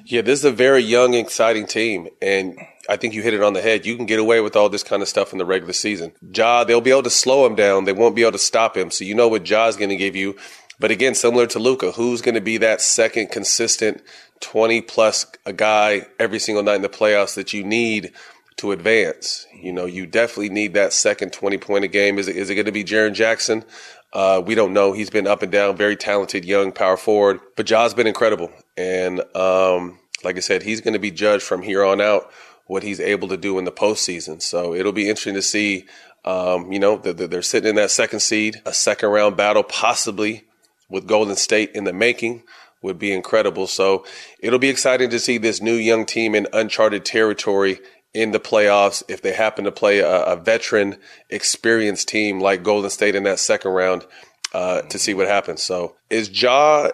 Yeah, 0.06 0.22
this 0.22 0.40
is 0.40 0.46
a 0.46 0.52
very 0.52 0.82
young, 0.82 1.16
exciting 1.16 1.66
team, 1.66 2.08
and 2.22 2.58
I 2.88 2.98
think 2.98 3.14
you 3.14 3.24
hit 3.24 3.34
it 3.34 3.42
on 3.42 3.54
the 3.54 3.62
head. 3.62 3.86
You 3.86 3.96
can 3.96 4.06
get 4.06 4.20
away 4.20 4.42
with 4.42 4.56
all 4.56 4.70
this 4.70 4.84
kind 4.84 5.02
of 5.02 5.08
stuff 5.08 5.32
in 5.32 5.40
the 5.40 5.46
regular 5.46 5.74
season. 5.74 6.14
Ja, 6.36 6.64
they'll 6.64 6.82
be 6.82 6.92
able 6.92 7.04
to 7.04 7.10
slow 7.10 7.46
him 7.46 7.56
down. 7.56 7.86
They 7.86 7.94
won't 7.94 8.16
be 8.16 8.22
able 8.22 8.34
to 8.34 8.38
stop 8.38 8.78
him. 8.78 8.92
So 8.92 9.04
you 9.04 9.16
know 9.16 9.28
what 9.28 9.44
Ja's 9.44 9.76
going 9.76 9.90
to 9.90 9.96
give 9.96 10.16
you. 10.16 10.36
But 10.80 10.92
again, 10.92 11.16
similar 11.16 11.48
to 11.48 11.60
Luka, 11.60 11.92
who's 11.92 12.22
going 12.22 12.36
to 12.36 12.42
be 12.42 12.58
that 12.58 12.82
second 12.82 13.32
consistent 13.32 14.02
20 14.42 14.82
plus 14.82 15.26
a 15.46 15.54
guy 15.54 16.08
every 16.20 16.40
single 16.40 16.64
night 16.64 16.76
in 16.76 16.82
the 16.82 16.90
playoffs 16.90 17.36
that 17.36 17.54
you 17.54 17.64
need 17.64 18.12
to 18.58 18.72
advance? 18.72 19.48
You 19.54 19.72
know, 19.72 19.86
you 19.86 20.06
definitely 20.06 20.50
need 20.50 20.74
that 20.74 20.94
second 20.94 21.32
20 21.32 21.58
point 21.58 21.86
a 21.86 21.88
game. 21.88 22.20
Is 22.20 22.28
it, 22.28 22.36
is 22.36 22.50
it 22.50 22.56
going 22.56 22.66
to 22.66 22.72
be 22.72 22.84
Jaren 22.84 23.14
Jackson? 23.14 23.64
Uh, 24.12 24.42
we 24.46 24.56
don't 24.56 24.74
know. 24.74 24.94
He's 24.94 25.10
been 25.10 25.28
up 25.28 25.42
and 25.42 25.52
down, 25.52 25.76
very 25.76 25.96
talented 25.96 26.46
young 26.46 26.72
power 26.72 26.96
forward, 26.96 27.40
but 27.58 27.66
Ja's 27.66 27.94
been 27.94 28.08
incredible. 28.08 28.52
And, 28.78 29.22
um, 29.36 30.00
like 30.24 30.38
I 30.38 30.40
said, 30.40 30.64
he's 30.64 30.82
going 30.82 30.94
to 30.94 31.00
be 31.00 31.12
judged 31.12 31.44
from 31.44 31.62
here 31.62 31.84
on 31.84 32.00
out 32.00 32.32
what 32.66 32.84
he's 32.84 33.00
able 33.00 33.28
to 33.28 33.38
do 33.38 33.60
in 33.60 33.66
the 33.66 33.72
postseason. 33.72 34.42
So 34.42 34.74
it'll 34.74 34.92
be 34.92 35.10
interesting 35.10 35.36
to 35.36 35.42
see. 35.42 35.86
Um, 36.24 36.72
you 36.72 36.80
know, 36.80 36.98
they're 36.98 37.44
sitting 37.44 37.70
in 37.70 37.76
that 37.76 37.92
second 37.92 38.22
seed, 38.22 38.60
a 38.66 38.74
second 38.74 39.10
round 39.10 39.38
battle, 39.38 39.62
possibly 39.62 40.46
with 40.90 41.08
Golden 41.08 41.36
State 41.36 41.72
in 41.74 41.84
the 41.84 41.94
making 41.94 42.44
would 42.82 43.00
be 43.00 43.12
incredible. 43.12 43.68
So 43.68 44.06
it'll 44.40 44.60
be 44.60 44.70
exciting 44.70 45.10
to 45.10 45.20
see 45.20 45.38
this 45.38 45.62
new 45.62 45.74
young 45.74 46.06
team 46.06 46.36
in 46.36 46.48
uncharted 46.54 47.04
territory 47.04 47.80
in 48.14 48.32
the 48.32 48.40
playoffs 48.40 49.04
if 49.08 49.22
they 49.22 49.34
happen 49.34 49.66
to 49.66 49.72
play 49.72 50.00
a, 50.00 50.24
a 50.24 50.36
veteran, 50.36 50.98
experienced 51.30 52.08
team 52.08 52.40
like 52.40 52.64
Golden 52.64 52.90
State 52.90 53.16
in 53.16 53.24
that 53.24 53.40
second 53.40 53.72
round 53.72 54.06
uh, 54.54 54.82
to 54.84 54.98
see 54.98 55.14
what 55.14 55.28
happens. 55.28 55.62
So 55.62 55.96
is 56.10 56.30
Ja 56.42 56.92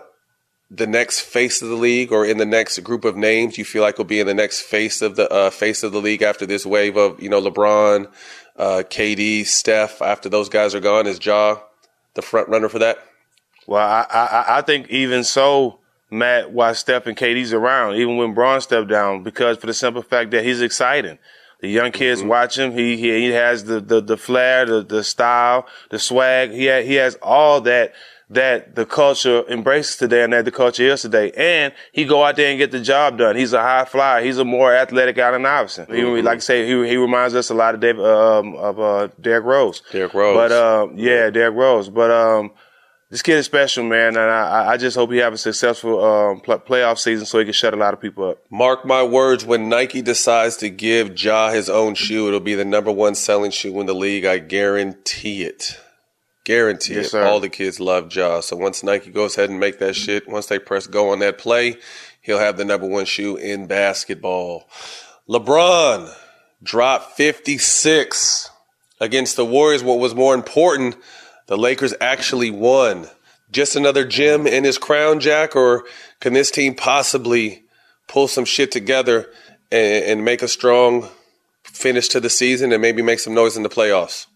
the 0.71 0.87
next 0.87 1.19
face 1.19 1.61
of 1.61 1.67
the 1.67 1.75
league, 1.75 2.13
or 2.13 2.25
in 2.25 2.37
the 2.37 2.45
next 2.45 2.79
group 2.79 3.03
of 3.03 3.17
names 3.17 3.57
you 3.57 3.65
feel 3.65 3.81
like 3.81 3.97
will 3.97 4.05
be 4.05 4.21
in 4.21 4.27
the 4.27 4.33
next 4.33 4.61
face 4.61 5.01
of 5.01 5.17
the 5.17 5.29
uh, 5.29 5.49
face 5.49 5.83
of 5.83 5.91
the 5.91 5.99
league 5.99 6.21
after 6.21 6.45
this 6.45 6.65
wave 6.65 6.95
of 6.95 7.21
you 7.21 7.29
know 7.29 7.41
LeBron, 7.41 8.07
uh, 8.55 8.83
KD, 8.89 9.45
Steph? 9.45 10.01
After 10.01 10.29
those 10.29 10.47
guys 10.47 10.73
are 10.73 10.79
gone, 10.79 11.07
is 11.07 11.23
Ja 11.23 11.59
the 12.15 12.21
front 12.21 12.47
runner 12.47 12.69
for 12.69 12.79
that? 12.79 13.05
Well, 13.67 13.87
I, 13.87 14.05
I, 14.09 14.57
I 14.57 14.61
think 14.61 14.89
even 14.89 15.23
so, 15.23 15.79
Matt, 16.09 16.51
why 16.51 16.73
Steph 16.73 17.07
and 17.07 17.17
KD's 17.17 17.53
around, 17.53 17.95
even 17.95 18.17
when 18.17 18.33
Bron 18.33 18.61
stepped 18.61 18.89
down, 18.89 19.23
because 19.23 19.57
for 19.57 19.67
the 19.67 19.73
simple 19.73 20.01
fact 20.01 20.31
that 20.31 20.43
he's 20.43 20.61
exciting. 20.61 21.19
The 21.61 21.69
young 21.69 21.91
kids 21.91 22.21
mm-hmm. 22.21 22.29
watch 22.29 22.57
him. 22.57 22.71
He, 22.71 22.97
he 22.97 23.21
he 23.21 23.27
has 23.29 23.65
the 23.65 23.79
the, 23.79 24.01
the 24.01 24.17
flair, 24.17 24.65
the, 24.65 24.81
the 24.81 25.03
style, 25.03 25.67
the 25.91 25.99
swag. 25.99 26.51
He 26.51 26.67
ha, 26.67 26.81
he 26.81 26.95
has 26.95 27.15
all 27.21 27.61
that 27.61 27.93
that 28.31 28.75
the 28.75 28.85
culture 28.85 29.43
embraces 29.49 29.97
today 29.97 30.23
and 30.23 30.31
that 30.31 30.45
the 30.45 30.51
culture 30.51 30.83
is 30.83 31.01
today. 31.01 31.31
And 31.31 31.73
he 31.91 32.05
go 32.05 32.23
out 32.23 32.37
there 32.37 32.49
and 32.49 32.57
get 32.57 32.71
the 32.71 32.79
job 32.79 33.17
done. 33.17 33.35
He's 33.35 33.51
a 33.51 33.61
high 33.61 33.83
flyer. 33.83 34.23
He's 34.23 34.37
a 34.37 34.45
more 34.45 34.73
athletic 34.73 35.17
Allen 35.17 35.45
Iverson. 35.45 35.85
Mm-hmm. 35.85 36.15
He, 36.15 36.21
like 36.21 36.37
I 36.37 36.39
say, 36.39 36.65
he, 36.65 36.87
he 36.87 36.95
reminds 36.95 37.35
us 37.35 37.49
a 37.49 37.53
lot 37.53 37.75
of 37.75 37.81
David, 37.81 38.05
um, 38.05 38.55
of, 38.55 38.79
uh, 38.79 39.09
Derrick 39.19 39.43
Rose. 39.43 39.81
Derrick 39.91 40.13
Rose. 40.13 40.35
But, 40.35 40.51
um, 40.53 40.97
yeah, 40.97 41.29
Derrick 41.29 41.55
Rose. 41.55 41.89
But, 41.89 42.09
um, 42.09 42.51
this 43.11 43.21
kid 43.21 43.37
is 43.37 43.45
special, 43.45 43.83
man, 43.83 44.15
and 44.15 44.19
I, 44.19 44.69
I 44.69 44.77
just 44.77 44.95
hope 44.95 45.11
he 45.11 45.17
have 45.17 45.33
a 45.33 45.37
successful 45.37 46.01
um, 46.01 46.39
playoff 46.39 46.97
season 46.97 47.25
so 47.25 47.39
he 47.39 47.43
can 47.43 47.53
shut 47.53 47.73
a 47.73 47.77
lot 47.77 47.93
of 47.93 47.99
people 47.99 48.29
up. 48.29 48.37
Mark 48.49 48.85
my 48.85 49.03
words, 49.03 49.43
when 49.43 49.67
Nike 49.67 50.01
decides 50.01 50.55
to 50.57 50.69
give 50.69 51.21
Ja 51.21 51.51
his 51.51 51.69
own 51.69 51.95
shoe, 51.95 52.29
it'll 52.29 52.39
be 52.39 52.55
the 52.55 52.63
number 52.63 52.89
one 52.89 53.13
selling 53.15 53.51
shoe 53.51 53.77
in 53.81 53.85
the 53.85 53.93
league. 53.93 54.23
I 54.23 54.39
guarantee 54.39 55.43
it. 55.43 55.77
Guarantee 56.45 56.95
yes, 56.95 57.07
it. 57.07 57.09
Sir. 57.09 57.25
All 57.25 57.41
the 57.41 57.49
kids 57.49 57.81
love 57.81 58.15
Ja. 58.15 58.39
So 58.39 58.55
once 58.55 58.81
Nike 58.81 59.11
goes 59.11 59.37
ahead 59.37 59.49
and 59.49 59.59
make 59.59 59.79
that 59.79 59.97
shit, 59.97 60.29
once 60.29 60.45
they 60.45 60.57
press 60.57 60.87
go 60.87 61.09
on 61.09 61.19
that 61.19 61.37
play, 61.37 61.75
he'll 62.21 62.39
have 62.39 62.55
the 62.55 62.63
number 62.63 62.87
one 62.87 63.03
shoe 63.03 63.35
in 63.35 63.67
basketball. 63.67 64.69
LeBron 65.27 66.15
dropped 66.63 67.17
56 67.17 68.49
against 69.01 69.35
the 69.35 69.45
Warriors. 69.45 69.83
What 69.83 69.99
was 69.99 70.15
more 70.15 70.33
important– 70.33 70.95
the 71.51 71.57
Lakers 71.57 71.93
actually 71.99 72.49
won. 72.49 73.09
Just 73.51 73.75
another 73.75 74.05
gem 74.05 74.47
in 74.47 74.63
his 74.63 74.77
crown, 74.77 75.19
Jack, 75.19 75.53
or 75.53 75.83
can 76.21 76.31
this 76.31 76.49
team 76.49 76.75
possibly 76.75 77.63
pull 78.07 78.29
some 78.29 78.45
shit 78.45 78.71
together 78.71 79.29
and, 79.69 80.05
and 80.05 80.23
make 80.23 80.41
a 80.41 80.47
strong 80.47 81.09
finish 81.63 82.07
to 82.07 82.21
the 82.21 82.29
season 82.29 82.71
and 82.71 82.81
maybe 82.81 83.01
make 83.01 83.19
some 83.19 83.33
noise 83.33 83.57
in 83.57 83.63
the 83.63 83.69
playoffs? 83.69 84.27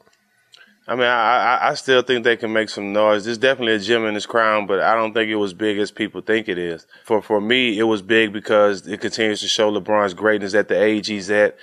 I 0.89 0.95
mean, 0.95 1.05
I, 1.05 1.69
I 1.69 1.73
still 1.75 2.01
think 2.01 2.25
they 2.25 2.35
can 2.35 2.51
make 2.51 2.67
some 2.67 2.91
noise. 2.91 3.23
There's 3.23 3.37
definitely 3.37 3.75
a 3.75 3.79
gem 3.79 4.05
in 4.05 4.13
his 4.13 4.25
crown, 4.25 4.67
but 4.67 4.81
I 4.81 4.93
don't 4.95 5.13
think 5.13 5.29
it 5.29 5.37
was 5.37 5.53
big 5.53 5.77
as 5.77 5.91
people 5.91 6.19
think 6.19 6.49
it 6.49 6.57
is. 6.57 6.85
For 7.05 7.21
for 7.21 7.39
me, 7.39 7.79
it 7.79 7.83
was 7.83 8.01
big 8.01 8.33
because 8.33 8.85
it 8.85 8.99
continues 8.99 9.39
to 9.39 9.47
show 9.47 9.71
LeBron's 9.71 10.13
greatness 10.13 10.53
at 10.53 10.67
the 10.67 10.83
age 10.83 11.07
he's 11.07 11.31
at 11.31 11.55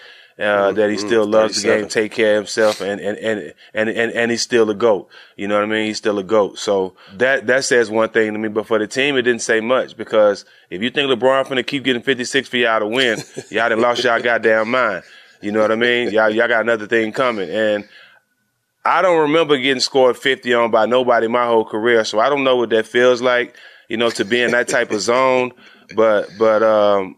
uh, 0.42 0.44
mm-hmm. 0.44 0.76
that 0.76 0.90
he 0.90 0.98
still 0.98 1.24
loves 1.24 1.62
the 1.62 1.68
game, 1.68 1.88
take 1.88 2.10
care 2.10 2.32
of 2.32 2.42
himself, 2.44 2.80
and, 2.80 3.00
and, 3.00 3.16
and, 3.18 3.54
and, 3.72 3.88
and, 3.88 4.12
and 4.12 4.30
he's 4.30 4.42
still 4.42 4.68
a 4.70 4.74
GOAT. 4.74 5.08
You 5.36 5.46
know 5.46 5.54
what 5.54 5.62
I 5.62 5.66
mean? 5.66 5.86
He's 5.86 5.98
still 5.98 6.18
a 6.18 6.24
GOAT. 6.24 6.58
So 6.58 6.94
that, 7.14 7.46
that 7.46 7.64
says 7.64 7.90
one 7.90 8.08
thing 8.08 8.32
to 8.32 8.38
me. 8.38 8.48
But 8.48 8.66
for 8.66 8.78
the 8.78 8.88
team, 8.88 9.16
it 9.16 9.22
didn't 9.22 9.42
say 9.42 9.60
much 9.60 9.96
because 9.96 10.44
if 10.68 10.82
you 10.82 10.90
think 10.90 11.10
LeBron 11.10 11.46
finna 11.46 11.64
keep 11.64 11.84
getting 11.84 12.02
56 12.02 12.48
for 12.48 12.56
y'all 12.56 12.80
to 12.80 12.88
win, 12.88 13.22
y'all 13.50 13.68
done 13.68 13.80
lost 13.80 14.02
y'all 14.02 14.20
goddamn 14.20 14.70
mind. 14.70 15.04
You 15.40 15.52
know 15.52 15.60
what 15.60 15.70
I 15.70 15.76
mean? 15.76 16.10
Y'all, 16.10 16.30
y'all 16.30 16.48
got 16.48 16.62
another 16.62 16.86
thing 16.86 17.12
coming. 17.12 17.48
And 17.48 17.88
I 18.84 19.00
don't 19.00 19.20
remember 19.20 19.56
getting 19.58 19.80
scored 19.80 20.16
50 20.16 20.54
on 20.54 20.70
by 20.72 20.86
nobody 20.86 21.28
my 21.28 21.46
whole 21.46 21.64
career. 21.64 22.04
So 22.04 22.18
I 22.18 22.28
don't 22.28 22.42
know 22.42 22.56
what 22.56 22.70
that 22.70 22.86
feels 22.86 23.22
like, 23.22 23.56
you 23.88 23.96
know, 23.96 24.10
to 24.10 24.24
be 24.24 24.42
in 24.42 24.50
that 24.50 24.66
type 24.66 24.90
of 24.90 25.00
zone. 25.00 25.52
But, 25.94 26.30
but, 26.36 26.62
um, 26.64 27.16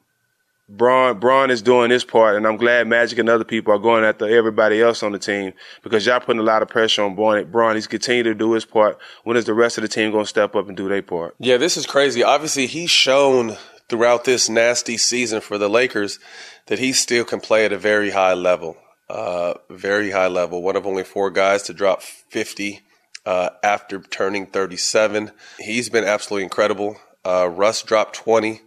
Bron 0.69 1.21
Bron 1.21 1.51
is 1.51 1.61
doing 1.61 1.91
this 1.91 2.05
part, 2.05 2.37
and 2.37 2.47
I'm 2.47 2.57
glad 2.57 2.87
Magic 2.87 3.19
and 3.19 3.29
other 3.29 3.45
people 3.45 3.75
are 3.75 3.79
going 3.79 4.03
after 4.03 4.27
everybody 4.27 4.81
else 4.81 5.03
on 5.03 5.13
the 5.13 5.19
team 5.19 5.53
because 5.83 6.07
y'all 6.07 6.21
putting 6.21 6.41
a 6.41 6.45
lot 6.45 6.63
of 6.63 6.69
pressure 6.69 7.03
on 7.03 7.15
Bron. 7.15 7.51
Bron, 7.51 7.75
he's 7.75 7.87
continuing 7.87 8.25
to 8.25 8.35
do 8.35 8.53
his 8.53 8.65
part. 8.65 8.99
When 9.25 9.37
is 9.37 9.45
the 9.45 9.53
rest 9.53 9.77
of 9.77 9.83
the 9.83 9.89
team 9.89 10.11
going 10.11 10.25
to 10.25 10.29
step 10.29 10.57
up 10.57 10.67
and 10.69 10.77
do 10.77 10.89
their 10.89 11.03
part? 11.03 11.35
Yeah, 11.39 11.59
this 11.59 11.77
is 11.77 11.85
crazy. 11.85 12.23
Obviously, 12.23 12.67
he's 12.67 12.91
shown 12.91 13.57
throughout 13.91 14.25
this 14.25 14.49
nasty 14.49 14.97
season 14.97 15.43
for 15.43 15.59
the 15.59 15.69
Lakers 15.69 16.19
that 16.67 16.79
he 16.79 16.95
still 16.95 17.25
can 17.25 17.41
play 17.41 17.67
at 17.67 17.73
a 17.73 17.79
very 17.79 18.11
high 18.11 18.35
level. 18.35 18.79
Uh, 19.11 19.55
very 19.69 20.13
high 20.13 20.29
level. 20.29 20.63
One 20.63 20.77
of 20.77 20.87
only 20.87 21.05
four 21.05 21.31
guys 21.31 21.63
to 21.65 21.75
drop 21.75 22.01
50 22.01 22.81
uh, 23.27 23.51
after 23.63 24.01
turning 24.01 24.47
37. 24.47 25.31
He's 25.59 25.91
been 25.91 26.05
absolutely 26.05 26.45
incredible. 26.45 26.97
Uh, 27.23 27.49
Russ 27.49 27.83
dropped 27.83 28.17
20 28.17 28.63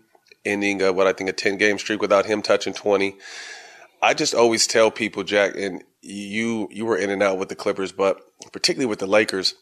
ending 0.48 0.80
what 0.96 1.08
I 1.08 1.14
think 1.14 1.30
a 1.30 1.34
10 1.34 1.58
game 1.58 1.78
streak 1.78 2.02
without 2.02 2.26
him 2.26 2.42
touching 2.42 2.74
20. 2.74 3.18
I 4.02 4.14
just 4.14 4.34
always 4.34 4.68
tell 4.68 4.92
people, 4.92 5.24
Jack, 5.24 5.56
and 5.56 5.84
you 6.02 6.68
you 6.72 6.86
were 6.86 6.98
in 6.98 7.10
and 7.10 7.24
out 7.24 7.38
with 7.38 7.50
the 7.50 7.56
Clippers, 7.56 7.92
but 7.92 8.22
particularly 8.52 8.86
with 8.86 9.00
the 9.00 9.08
Lakers, 9.08 9.56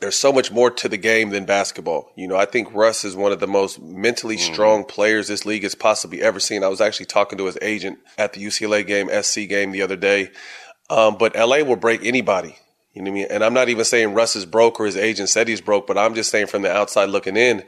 there's 0.00 0.16
so 0.16 0.32
much 0.32 0.52
more 0.52 0.70
to 0.70 0.88
the 0.88 0.96
game 0.96 1.30
than 1.30 1.44
basketball. 1.44 2.12
You 2.16 2.28
know, 2.28 2.36
I 2.36 2.44
think 2.44 2.72
Russ 2.74 3.04
is 3.04 3.16
one 3.16 3.32
of 3.32 3.40
the 3.40 3.46
most 3.46 3.80
mentally 3.80 4.36
mm-hmm. 4.36 4.52
strong 4.52 4.84
players 4.84 5.28
this 5.28 5.46
league 5.46 5.62
has 5.62 5.74
possibly 5.74 6.22
ever 6.22 6.40
seen. 6.40 6.62
I 6.62 6.68
was 6.68 6.80
actually 6.80 7.06
talking 7.06 7.38
to 7.38 7.46
his 7.46 7.58
agent 7.62 7.98
at 8.18 8.32
the 8.32 8.44
UCLA 8.44 8.86
game, 8.86 9.08
SC 9.22 9.48
game 9.48 9.72
the 9.72 9.82
other 9.82 9.96
day. 9.96 10.30
Um, 10.88 11.16
but 11.18 11.36
LA 11.36 11.62
will 11.62 11.76
break 11.76 12.04
anybody. 12.04 12.56
You 12.92 13.02
know 13.02 13.10
what 13.10 13.18
I 13.18 13.20
mean? 13.20 13.26
And 13.30 13.44
I'm 13.44 13.54
not 13.54 13.68
even 13.68 13.84
saying 13.84 14.14
Russ 14.14 14.34
is 14.34 14.44
broke 14.44 14.80
or 14.80 14.86
his 14.86 14.96
agent 14.96 15.28
said 15.28 15.46
he's 15.46 15.60
broke, 15.60 15.86
but 15.86 15.96
I'm 15.96 16.14
just 16.14 16.30
saying 16.30 16.48
from 16.48 16.62
the 16.62 16.72
outside 16.72 17.08
looking 17.08 17.36
in, 17.36 17.62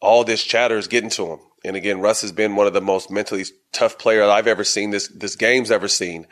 all 0.00 0.24
this 0.24 0.44
chatter 0.44 0.76
is 0.76 0.86
getting 0.86 1.10
to 1.10 1.26
him. 1.26 1.38
And 1.64 1.76
again, 1.76 2.00
Russ 2.00 2.22
has 2.22 2.32
been 2.32 2.56
one 2.56 2.66
of 2.66 2.72
the 2.72 2.80
most 2.80 3.10
mentally 3.10 3.44
tough 3.72 3.98
players 3.98 4.28
I've 4.28 4.46
ever 4.46 4.64
seen 4.64 4.90
this 4.90 5.08
this 5.08 5.36
game's 5.36 5.70
ever 5.70 5.88
seen. 5.88 6.26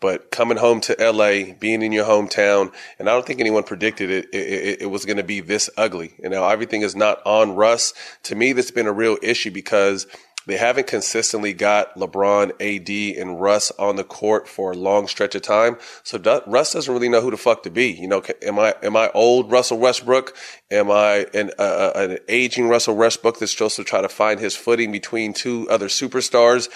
But 0.00 0.30
coming 0.30 0.56
home 0.56 0.80
to 0.82 0.96
LA, 0.98 1.52
being 1.58 1.82
in 1.82 1.92
your 1.92 2.06
hometown, 2.06 2.72
and 2.98 3.06
I 3.06 3.12
don't 3.12 3.26
think 3.26 3.38
anyone 3.38 3.64
predicted 3.64 4.08
it, 4.10 4.28
it, 4.32 4.36
it, 4.38 4.82
it 4.82 4.86
was 4.86 5.04
going 5.04 5.18
to 5.18 5.22
be 5.22 5.40
this 5.40 5.68
ugly. 5.76 6.14
You 6.22 6.30
know, 6.30 6.48
everything 6.48 6.80
is 6.80 6.96
not 6.96 7.20
on 7.26 7.54
Russ. 7.54 7.92
To 8.24 8.34
me, 8.34 8.54
that's 8.54 8.70
been 8.70 8.86
a 8.86 8.92
real 8.92 9.18
issue 9.22 9.50
because 9.50 10.06
they 10.50 10.56
haven't 10.56 10.86
consistently 10.86 11.52
got 11.52 11.94
LeBron, 11.94 12.50
AD, 12.60 13.18
and 13.20 13.40
Russ 13.40 13.70
on 13.78 13.96
the 13.96 14.04
court 14.04 14.48
for 14.48 14.72
a 14.72 14.76
long 14.76 15.06
stretch 15.06 15.34
of 15.34 15.42
time. 15.42 15.76
So 16.02 16.18
Russ 16.46 16.72
doesn't 16.72 16.92
really 16.92 17.08
know 17.08 17.20
who 17.20 17.30
the 17.30 17.36
fuck 17.36 17.62
to 17.62 17.70
be. 17.70 17.90
You 17.90 18.08
know, 18.08 18.22
am 18.42 18.58
I 18.58 18.74
am 18.82 18.96
I 18.96 19.10
old 19.14 19.50
Russell 19.50 19.78
Westbrook? 19.78 20.36
Am 20.70 20.90
I 20.90 21.26
an, 21.34 21.52
uh, 21.58 21.92
an 21.94 22.18
aging 22.28 22.68
Russell 22.68 22.96
Westbrook 22.96 23.38
that's 23.38 23.52
supposed 23.52 23.76
to 23.76 23.84
try 23.84 24.02
to 24.02 24.08
find 24.08 24.40
his 24.40 24.56
footing 24.56 24.90
between 24.90 25.32
two 25.32 25.68
other 25.70 25.86
superstars? 25.86 26.68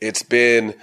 It's 0.00 0.22
been 0.22 0.74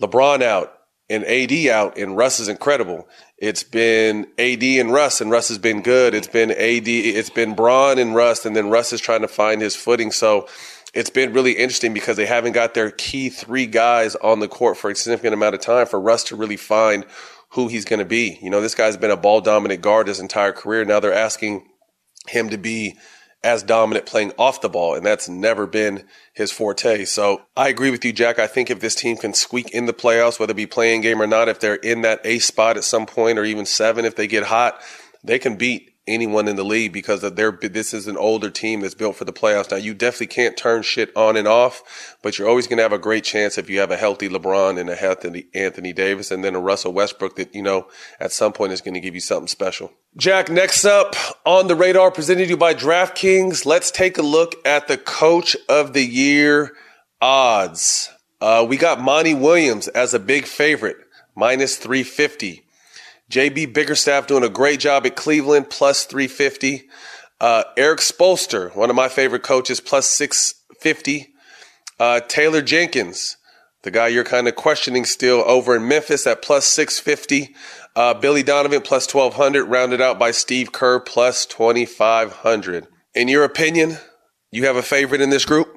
LeBron 0.00 0.42
out 0.42 0.78
and 1.10 1.24
AD 1.24 1.52
out, 1.68 1.96
and 1.96 2.16
Russ 2.16 2.38
is 2.38 2.48
incredible. 2.48 3.08
It's 3.38 3.62
been 3.62 4.26
AD 4.38 4.62
and 4.62 4.92
Russ, 4.92 5.20
and 5.20 5.30
Russ 5.30 5.48
has 5.48 5.58
been 5.58 5.80
good. 5.80 6.12
It's 6.14 6.28
been 6.28 6.50
AD, 6.50 6.88
it's 6.88 7.30
been 7.30 7.54
Bron 7.54 7.98
and 7.98 8.14
Russ, 8.14 8.44
and 8.44 8.54
then 8.54 8.68
Russ 8.68 8.92
is 8.92 9.00
trying 9.00 9.22
to 9.22 9.28
find 9.28 9.62
his 9.62 9.74
footing. 9.74 10.12
So 10.12 10.48
it's 10.94 11.10
been 11.10 11.32
really 11.32 11.52
interesting 11.52 11.92
because 11.92 12.16
they 12.16 12.26
haven't 12.26 12.52
got 12.52 12.74
their 12.74 12.90
key 12.90 13.28
three 13.28 13.66
guys 13.66 14.16
on 14.16 14.40
the 14.40 14.48
court 14.48 14.76
for 14.76 14.90
a 14.90 14.94
significant 14.94 15.34
amount 15.34 15.54
of 15.54 15.60
time 15.60 15.86
for 15.86 16.00
Russ 16.00 16.24
to 16.24 16.36
really 16.36 16.56
find 16.56 17.04
who 17.50 17.68
he's 17.68 17.84
going 17.84 18.00
to 18.00 18.04
be. 18.04 18.38
You 18.42 18.50
know, 18.50 18.60
this 18.60 18.74
guy's 18.74 18.96
been 18.96 19.10
a 19.10 19.16
ball 19.16 19.40
dominant 19.40 19.80
guard 19.80 20.08
his 20.08 20.20
entire 20.20 20.52
career. 20.52 20.84
Now 20.84 21.00
they're 21.00 21.12
asking 21.12 21.66
him 22.26 22.50
to 22.50 22.58
be 22.58 22.96
as 23.42 23.62
dominant 23.62 24.04
playing 24.04 24.32
off 24.36 24.60
the 24.60 24.68
ball, 24.68 24.94
and 24.94 25.06
that's 25.06 25.28
never 25.28 25.66
been 25.66 26.04
his 26.34 26.50
forte. 26.50 27.04
So 27.04 27.42
I 27.56 27.68
agree 27.68 27.90
with 27.90 28.04
you, 28.04 28.12
Jack. 28.12 28.38
I 28.38 28.48
think 28.48 28.68
if 28.68 28.80
this 28.80 28.96
team 28.96 29.16
can 29.16 29.32
squeak 29.32 29.70
in 29.70 29.86
the 29.86 29.92
playoffs, 29.92 30.40
whether 30.40 30.50
it 30.50 30.56
be 30.56 30.66
playing 30.66 31.02
game 31.02 31.22
or 31.22 31.26
not, 31.26 31.48
if 31.48 31.60
they're 31.60 31.76
in 31.76 32.02
that 32.02 32.20
A 32.24 32.40
spot 32.40 32.76
at 32.76 32.84
some 32.84 33.06
point 33.06 33.38
or 33.38 33.44
even 33.44 33.64
seven, 33.64 34.04
if 34.04 34.16
they 34.16 34.26
get 34.26 34.44
hot, 34.44 34.80
they 35.22 35.38
can 35.38 35.56
beat 35.56 35.92
anyone 36.08 36.48
in 36.48 36.56
the 36.56 36.64
league 36.64 36.92
because 36.92 37.22
of 37.22 37.36
their 37.36 37.52
this 37.52 37.92
is 37.92 38.06
an 38.06 38.16
older 38.16 38.50
team 38.50 38.80
that's 38.80 38.94
built 38.94 39.16
for 39.16 39.24
the 39.24 39.32
playoffs. 39.32 39.70
Now 39.70 39.76
you 39.76 39.94
definitely 39.94 40.28
can't 40.28 40.56
turn 40.56 40.82
shit 40.82 41.14
on 41.16 41.36
and 41.36 41.46
off, 41.46 42.16
but 42.22 42.38
you're 42.38 42.48
always 42.48 42.66
going 42.66 42.78
to 42.78 42.82
have 42.82 42.92
a 42.92 42.98
great 42.98 43.24
chance 43.24 43.58
if 43.58 43.68
you 43.70 43.80
have 43.80 43.90
a 43.90 43.96
healthy 43.96 44.28
LeBron 44.28 44.78
and 44.78 44.90
a 44.90 44.94
healthy 44.94 45.48
Anthony 45.54 45.92
Davis 45.92 46.30
and 46.30 46.42
then 46.42 46.54
a 46.54 46.60
Russell 46.60 46.92
Westbrook 46.92 47.36
that 47.36 47.54
you 47.54 47.62
know 47.62 47.88
at 48.18 48.32
some 48.32 48.52
point 48.52 48.72
is 48.72 48.80
going 48.80 48.94
to 48.94 49.00
give 49.00 49.14
you 49.14 49.20
something 49.20 49.48
special. 49.48 49.92
Jack, 50.16 50.48
next 50.48 50.84
up 50.84 51.14
on 51.44 51.68
the 51.68 51.76
radar 51.76 52.10
presented 52.10 52.44
to 52.44 52.50
you 52.50 52.56
by 52.56 52.74
DraftKings, 52.74 53.66
let's 53.66 53.90
take 53.90 54.18
a 54.18 54.22
look 54.22 54.54
at 54.66 54.88
the 54.88 54.96
coach 54.96 55.56
of 55.68 55.92
the 55.92 56.04
year 56.04 56.72
odds. 57.20 58.10
Uh, 58.40 58.64
we 58.68 58.76
got 58.76 59.00
Monty 59.00 59.34
Williams 59.34 59.88
as 59.88 60.14
a 60.14 60.18
big 60.18 60.44
favorite, 60.44 60.96
minus 61.34 61.76
350. 61.76 62.64
JB 63.30 63.74
Bickerstaff 63.74 64.26
doing 64.26 64.44
a 64.44 64.48
great 64.48 64.80
job 64.80 65.04
at 65.04 65.16
Cleveland, 65.16 65.68
plus 65.68 66.04
350. 66.04 66.88
Uh, 67.40 67.64
Erik 67.76 68.00
Spoelstra, 68.00 68.74
one 68.74 68.90
of 68.90 68.96
my 68.96 69.08
favorite 69.08 69.42
coaches, 69.42 69.80
plus 69.80 70.06
650. 70.08 71.28
Uh, 72.00 72.20
Taylor 72.20 72.62
Jenkins, 72.62 73.36
the 73.82 73.90
guy 73.90 74.08
you're 74.08 74.24
kind 74.24 74.48
of 74.48 74.56
questioning 74.56 75.04
still 75.04 75.42
over 75.46 75.76
in 75.76 75.86
Memphis 75.86 76.26
at 76.26 76.42
plus 76.42 76.66
650. 76.66 77.54
Uh, 77.94 78.14
Billy 78.14 78.42
Donovan 78.42 78.80
plus 78.80 79.12
1200, 79.12 79.64
rounded 79.64 80.00
out 80.00 80.18
by 80.18 80.30
Steve 80.30 80.72
Kerr 80.72 80.98
plus 80.98 81.44
2500. 81.46 82.86
In 83.14 83.28
your 83.28 83.44
opinion, 83.44 83.98
you 84.50 84.64
have 84.64 84.76
a 84.76 84.82
favorite 84.82 85.20
in 85.20 85.30
this 85.30 85.44
group? 85.44 85.68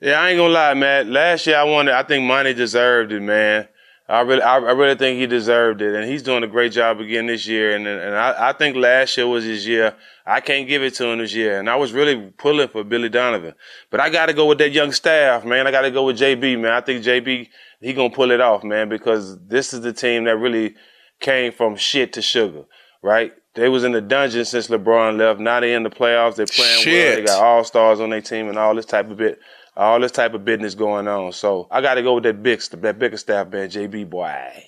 Yeah, 0.00 0.20
I 0.20 0.30
ain't 0.30 0.38
gonna 0.38 0.52
lie, 0.52 0.74
man. 0.74 1.12
Last 1.12 1.46
year 1.46 1.56
I 1.56 1.64
wanted, 1.64 1.94
I 1.94 2.02
think 2.02 2.24
Monty 2.24 2.54
deserved 2.54 3.12
it, 3.12 3.20
man. 3.20 3.68
I 4.10 4.22
really, 4.22 4.42
I, 4.42 4.56
really 4.56 4.96
think 4.96 5.20
he 5.20 5.26
deserved 5.28 5.80
it, 5.80 5.94
and 5.94 6.10
he's 6.10 6.24
doing 6.24 6.42
a 6.42 6.48
great 6.48 6.72
job 6.72 6.98
again 6.98 7.26
this 7.26 7.46
year. 7.46 7.76
And 7.76 7.86
and 7.86 8.16
I, 8.16 8.48
I 8.48 8.52
think 8.52 8.76
last 8.76 9.16
year 9.16 9.28
was 9.28 9.44
his 9.44 9.64
year. 9.66 9.94
I 10.26 10.40
can't 10.40 10.66
give 10.66 10.82
it 10.82 10.94
to 10.94 11.06
him 11.06 11.18
this 11.18 11.32
year, 11.32 11.60
and 11.60 11.70
I 11.70 11.76
was 11.76 11.92
really 11.92 12.32
pulling 12.36 12.68
for 12.68 12.82
Billy 12.82 13.08
Donovan. 13.08 13.54
But 13.88 14.00
I 14.00 14.10
got 14.10 14.26
to 14.26 14.32
go 14.32 14.46
with 14.46 14.58
that 14.58 14.72
young 14.72 14.90
staff, 14.90 15.44
man. 15.44 15.68
I 15.68 15.70
got 15.70 15.82
to 15.82 15.92
go 15.92 16.06
with 16.06 16.18
JB, 16.18 16.60
man. 16.60 16.72
I 16.72 16.80
think 16.80 17.04
JB 17.04 17.48
he 17.80 17.92
gonna 17.92 18.10
pull 18.10 18.32
it 18.32 18.40
off, 18.40 18.64
man, 18.64 18.88
because 18.88 19.38
this 19.46 19.72
is 19.72 19.80
the 19.82 19.92
team 19.92 20.24
that 20.24 20.36
really 20.36 20.74
came 21.20 21.52
from 21.52 21.76
shit 21.76 22.12
to 22.14 22.22
sugar, 22.22 22.64
right? 23.02 23.32
They 23.54 23.68
was 23.68 23.84
in 23.84 23.92
the 23.92 24.00
dungeon 24.00 24.44
since 24.44 24.68
LeBron 24.68 25.18
left. 25.18 25.40
Now 25.40 25.60
they 25.60 25.74
in 25.74 25.82
the 25.82 25.90
playoffs. 25.90 26.36
They're 26.36 26.46
playing 26.46 26.82
shit. 26.82 27.08
well. 27.08 27.16
They 27.16 27.26
got 27.26 27.42
all 27.42 27.64
stars 27.64 28.00
on 28.00 28.10
their 28.10 28.20
team 28.20 28.48
and 28.48 28.58
all 28.58 28.74
this 28.74 28.86
type 28.86 29.10
of 29.10 29.16
bit 29.16 29.40
all 29.76 30.00
this 30.00 30.12
type 30.12 30.34
of 30.34 30.44
business 30.44 30.74
going 30.74 31.08
on. 31.08 31.32
So 31.32 31.68
I 31.70 31.80
got 31.80 31.94
to 31.94 32.02
go 32.02 32.14
with 32.14 32.24
that 32.24 32.42
big, 32.42 32.60
that 32.60 32.98
Bickerstaff 32.98 33.48
man, 33.48 33.68
JB 33.68 34.10
boy. 34.10 34.64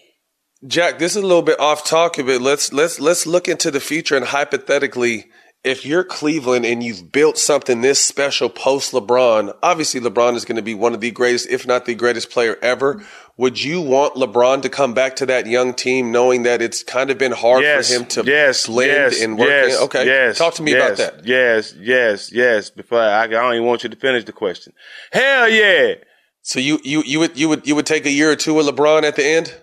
Jack, 0.66 0.98
this 0.98 1.16
is 1.16 1.22
a 1.22 1.26
little 1.26 1.42
bit 1.42 1.58
off 1.58 1.84
topic, 1.84 2.26
but 2.26 2.40
let's 2.40 2.72
let's 2.72 3.00
let's 3.00 3.26
look 3.26 3.48
into 3.48 3.70
the 3.70 3.80
future 3.80 4.16
and 4.16 4.24
hypothetically 4.24 5.26
if 5.64 5.86
you're 5.86 6.02
Cleveland 6.02 6.66
and 6.66 6.82
you've 6.82 7.12
built 7.12 7.38
something 7.38 7.80
this 7.80 8.00
special 8.00 8.48
post 8.48 8.92
LeBron, 8.92 9.56
obviously 9.62 10.00
LeBron 10.00 10.34
is 10.34 10.44
going 10.44 10.56
to 10.56 10.62
be 10.62 10.74
one 10.74 10.92
of 10.92 11.00
the 11.00 11.12
greatest, 11.12 11.48
if 11.48 11.66
not 11.66 11.84
the 11.84 11.94
greatest 11.94 12.30
player 12.30 12.56
ever. 12.62 13.04
Would 13.38 13.62
you 13.62 13.80
want 13.80 14.14
LeBron 14.14 14.62
to 14.62 14.68
come 14.68 14.92
back 14.92 15.16
to 15.16 15.26
that 15.26 15.46
young 15.46 15.72
team 15.72 16.12
knowing 16.12 16.42
that 16.42 16.60
it's 16.60 16.82
kind 16.82 17.10
of 17.10 17.16
been 17.16 17.32
hard 17.32 17.62
yes, 17.62 17.88
for 17.88 18.00
him 18.00 18.06
to 18.06 18.24
yes, 18.24 18.66
blend 18.66 18.90
yes, 18.90 19.22
and 19.22 19.38
work? 19.38 19.48
Yes, 19.48 19.78
in? 19.78 19.84
Okay. 19.84 20.06
Yes, 20.06 20.38
Talk 20.38 20.54
to 20.54 20.62
me 20.62 20.72
yes, 20.72 21.00
about 21.00 21.14
that. 21.16 21.26
Yes, 21.26 21.74
yes, 21.78 22.30
yes. 22.30 22.70
Before 22.70 23.00
I, 23.00 23.24
I 23.24 23.26
don't 23.26 23.54
even 23.54 23.66
want 23.66 23.84
you 23.84 23.88
to 23.88 23.96
finish 23.96 24.24
the 24.24 24.32
question. 24.32 24.74
Hell 25.12 25.48
yeah. 25.48 25.94
So 26.42 26.60
you, 26.60 26.78
you, 26.84 27.02
you 27.06 27.20
would, 27.20 27.38
you 27.38 27.48
would, 27.48 27.66
you 27.66 27.74
would 27.74 27.86
take 27.86 28.04
a 28.04 28.10
year 28.10 28.30
or 28.30 28.36
two 28.36 28.54
with 28.54 28.66
LeBron 28.66 29.04
at 29.04 29.16
the 29.16 29.24
end? 29.24 29.54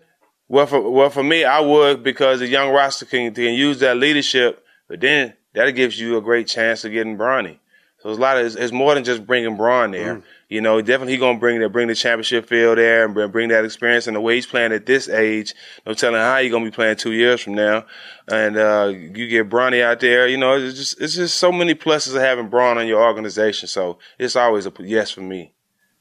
Well, 0.47 0.65
for, 0.65 0.89
well, 0.89 1.11
for 1.11 1.23
me, 1.23 1.43
I 1.43 1.59
would 1.59 2.03
because 2.03 2.39
the 2.39 2.47
young 2.47 2.71
roster 2.73 3.05
can, 3.05 3.33
can 3.33 3.53
use 3.53 3.79
that 3.81 3.97
leadership, 3.97 4.63
but 4.87 4.99
then 4.99 5.35
that 5.53 5.69
gives 5.71 5.99
you 5.99 6.17
a 6.17 6.21
great 6.21 6.47
chance 6.47 6.83
of 6.85 6.91
getting 6.91 7.17
Bronny. 7.17 7.59
So 7.99 8.09
it's 8.09 8.17
a 8.17 8.21
lot 8.21 8.37
of, 8.37 8.45
it's, 8.45 8.55
it's 8.55 8.71
more 8.71 8.95
than 8.95 9.03
just 9.03 9.27
bringing 9.27 9.57
Bron 9.57 9.91
there. 9.91 10.15
Mm. 10.15 10.23
You 10.49 10.61
know, 10.61 10.81
definitely 10.81 11.13
he's 11.13 11.19
gonna 11.21 11.37
bring 11.37 11.59
the 11.59 11.69
bring 11.69 11.87
the 11.87 11.95
championship 11.95 12.47
feel 12.47 12.75
there 12.75 13.05
and 13.05 13.31
bring 13.31 13.49
that 13.49 13.65
experience 13.65 14.07
and 14.07 14.15
the 14.15 14.21
way 14.21 14.33
he's 14.33 14.47
playing 14.47 14.71
at 14.71 14.87
this 14.87 15.07
age. 15.07 15.53
No 15.85 15.93
telling 15.93 16.19
how 16.19 16.39
he's 16.39 16.51
gonna 16.51 16.65
be 16.65 16.71
playing 16.71 16.95
two 16.95 17.11
years 17.11 17.39
from 17.39 17.53
now. 17.53 17.85
And 18.27 18.57
uh, 18.57 18.91
you 18.91 19.27
get 19.27 19.47
Bronny 19.47 19.83
out 19.83 19.99
there. 19.99 20.27
You 20.27 20.37
know, 20.37 20.55
it's 20.55 20.75
just 20.75 20.99
it's 20.99 21.13
just 21.13 21.39
so 21.39 21.51
many 21.51 21.75
pluses 21.75 22.15
of 22.15 22.21
having 22.21 22.49
Bron 22.49 22.79
in 22.79 22.87
your 22.87 23.03
organization. 23.03 23.67
So 23.67 23.99
it's 24.17 24.35
always 24.35 24.65
a 24.65 24.73
yes 24.79 25.11
for 25.11 25.21
me. 25.21 25.53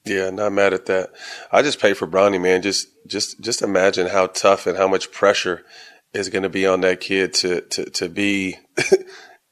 Yeah, 0.06 0.30
not 0.30 0.52
mad 0.52 0.72
at 0.72 0.86
that. 0.86 1.10
I 1.52 1.60
just 1.60 1.78
pay 1.78 1.92
for 1.92 2.06
Bronny, 2.06 2.40
man. 2.40 2.62
Just 2.62 2.88
just 3.06 3.40
just 3.42 3.60
imagine 3.60 4.06
how 4.06 4.28
tough 4.28 4.66
and 4.66 4.78
how 4.78 4.88
much 4.88 5.12
pressure 5.12 5.62
is 6.14 6.30
going 6.30 6.42
to 6.42 6.48
be 6.48 6.66
on 6.66 6.80
that 6.80 7.00
kid 7.00 7.34
to 7.34 7.60
to 7.60 7.84
to 7.90 8.08
be 8.08 8.56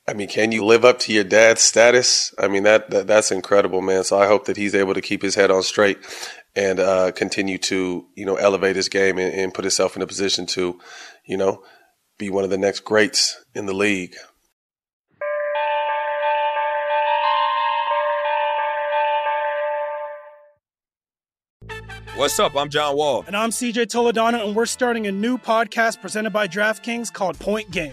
I 0.08 0.14
mean, 0.14 0.28
can 0.28 0.52
you 0.52 0.64
live 0.64 0.84
up 0.84 1.00
to 1.00 1.12
your 1.12 1.25
dad's 1.25 1.62
status? 1.62 2.32
I 2.38 2.46
mean, 2.46 2.62
that, 2.62 2.90
that 2.90 3.08
that's 3.08 3.32
incredible, 3.32 3.82
man. 3.82 4.04
So 4.04 4.16
I 4.16 4.28
hope 4.28 4.44
that 4.44 4.56
he's 4.56 4.75
able 4.75 4.94
to 4.94 5.00
keep 5.00 5.20
his 5.20 5.34
head 5.34 5.50
on 5.50 5.64
straight 5.64 5.98
and 6.54 6.78
uh, 6.78 7.10
continue 7.10 7.58
to, 7.58 8.06
you 8.14 8.25
know, 8.25 8.36
elevate 8.36 8.76
his 8.76 8.88
game 8.88 9.18
and, 9.18 9.34
and 9.34 9.52
put 9.52 9.64
himself 9.64 9.96
in 9.96 10.02
a 10.02 10.06
position 10.06 10.46
to, 10.46 10.78
you 11.25 11.36
know, 11.36 11.64
be 12.18 12.30
one 12.30 12.44
of 12.44 12.50
the 12.50 12.58
next 12.58 12.80
greats 12.80 13.44
in 13.52 13.66
the 13.66 13.75
league. 13.75 14.14
What's 22.14 22.38
up? 22.38 22.57
I'm 22.57 22.70
John 22.70 22.96
Wall. 22.96 23.24
And 23.26 23.37
I'm 23.37 23.50
CJ 23.50 23.88
Toledano, 23.88 24.46
and 24.46 24.54
we're 24.54 24.66
starting 24.66 25.09
a 25.09 25.12
new 25.12 25.37
podcast 25.37 26.00
presented 26.00 26.31
by 26.31 26.46
DraftKings 26.46 27.12
called 27.12 27.38
Point 27.40 27.72
Game. 27.72 27.92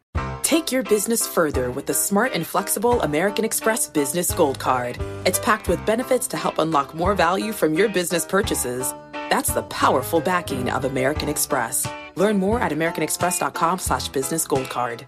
Take 0.51 0.69
your 0.69 0.83
business 0.83 1.25
further 1.25 1.71
with 1.71 1.85
the 1.85 1.93
smart 1.93 2.33
and 2.33 2.45
flexible 2.45 3.01
American 3.03 3.45
Express 3.45 3.89
Business 3.89 4.33
Gold 4.33 4.59
Card. 4.59 4.97
It's 5.25 5.39
packed 5.39 5.69
with 5.69 5.85
benefits 5.85 6.27
to 6.27 6.35
help 6.35 6.57
unlock 6.57 6.93
more 6.93 7.15
value 7.15 7.53
from 7.53 7.73
your 7.73 7.87
business 7.87 8.25
purchases. 8.25 8.93
That's 9.29 9.53
the 9.53 9.63
powerful 9.63 10.19
backing 10.19 10.69
of 10.69 10.83
American 10.83 11.29
Express. 11.29 11.87
Learn 12.17 12.35
more 12.37 12.59
at 12.59 12.73
americanexpress.com 12.73 13.79
slash 13.79 14.09
business 14.09 14.45
gold 14.45 14.69
card. 14.69 15.07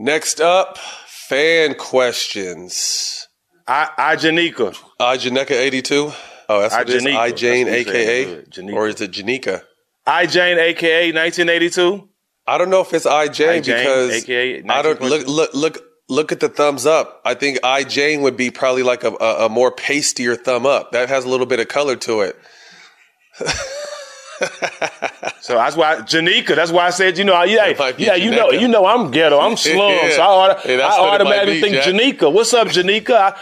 Next 0.00 0.40
up, 0.40 0.78
fan 0.78 1.76
questions. 1.76 3.28
I, 3.68 3.88
I 3.96 4.16
Janika. 4.16 4.76
I 4.98 5.16
Janika 5.16 5.52
82. 5.52 6.12
Oh, 6.48 6.60
that's 6.60 6.74
what 6.74 6.90
it 6.90 6.96
is. 6.96 7.04
Janika. 7.04 7.16
I 7.16 7.30
Jane, 7.30 7.66
That's 7.66 7.86
what 7.86 7.94
he 7.94 8.02
aka, 8.02 8.72
or 8.72 8.88
is 8.88 9.00
it 9.00 9.12
Janika? 9.12 9.62
I 10.04 10.26
Jane, 10.26 10.58
aka 10.58 11.12
1982. 11.12 12.07
I 12.48 12.56
don't 12.56 12.70
know 12.70 12.80
if 12.80 12.94
it's 12.94 13.04
I 13.06 13.28
Jane 13.28 13.62
because 13.62 14.10
aka 14.10 14.62
I 14.68 14.82
don't 14.82 15.00
look 15.02 15.26
look 15.26 15.52
look 15.54 15.84
look 16.08 16.32
at 16.32 16.40
the 16.40 16.48
thumbs 16.48 16.86
up. 16.86 17.20
I 17.24 17.34
think 17.34 17.58
I 17.62 17.84
Jane 17.84 18.22
would 18.22 18.36
be 18.36 18.50
probably 18.50 18.82
like 18.82 19.04
a, 19.04 19.10
a, 19.20 19.46
a 19.46 19.48
more 19.48 19.70
pastier 19.70 20.34
thumb 20.34 20.64
up. 20.64 20.92
That 20.92 21.10
has 21.10 21.24
a 21.26 21.28
little 21.28 21.46
bit 21.46 21.60
of 21.60 21.68
color 21.68 21.96
to 21.96 22.22
it. 22.22 22.36
So 25.40 25.54
that's 25.54 25.76
why 25.76 25.96
Janika. 25.96 26.54
That's 26.54 26.70
why 26.70 26.86
I 26.86 26.90
said, 26.90 27.16
you 27.16 27.24
know, 27.24 27.42
yeah, 27.42 27.92
yeah, 27.96 28.14
you 28.14 28.30
know, 28.30 28.50
you 28.50 28.68
know, 28.68 28.84
I'm 28.86 29.10
ghetto, 29.10 29.38
I'm 29.40 29.56
slum, 29.66 29.92
Yeah. 29.92 30.10
so 30.10 30.22
I, 30.22 30.46
Yeah, 30.66 30.86
I 30.86 31.00
what 31.00 31.20
it 31.20 31.24
might 31.24 31.38
automatically 31.38 31.60
think 31.60 31.74
Jack. 31.76 31.84
Janika. 31.86 32.32
What's 32.32 32.52
up, 32.52 32.68
Janika? 32.68 33.34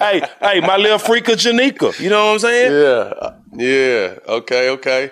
I, 0.00 0.02
hey, 0.12 0.22
hey, 0.40 0.60
my 0.60 0.76
little 0.76 0.98
freak 0.98 1.28
of 1.28 1.38
Janika. 1.38 1.98
You 2.00 2.08
know 2.08 2.26
what 2.26 2.32
I'm 2.32 2.38
saying? 2.38 2.72
Yeah, 2.72 3.30
yeah. 3.52 4.18
Okay, 4.26 4.70
okay. 4.70 5.10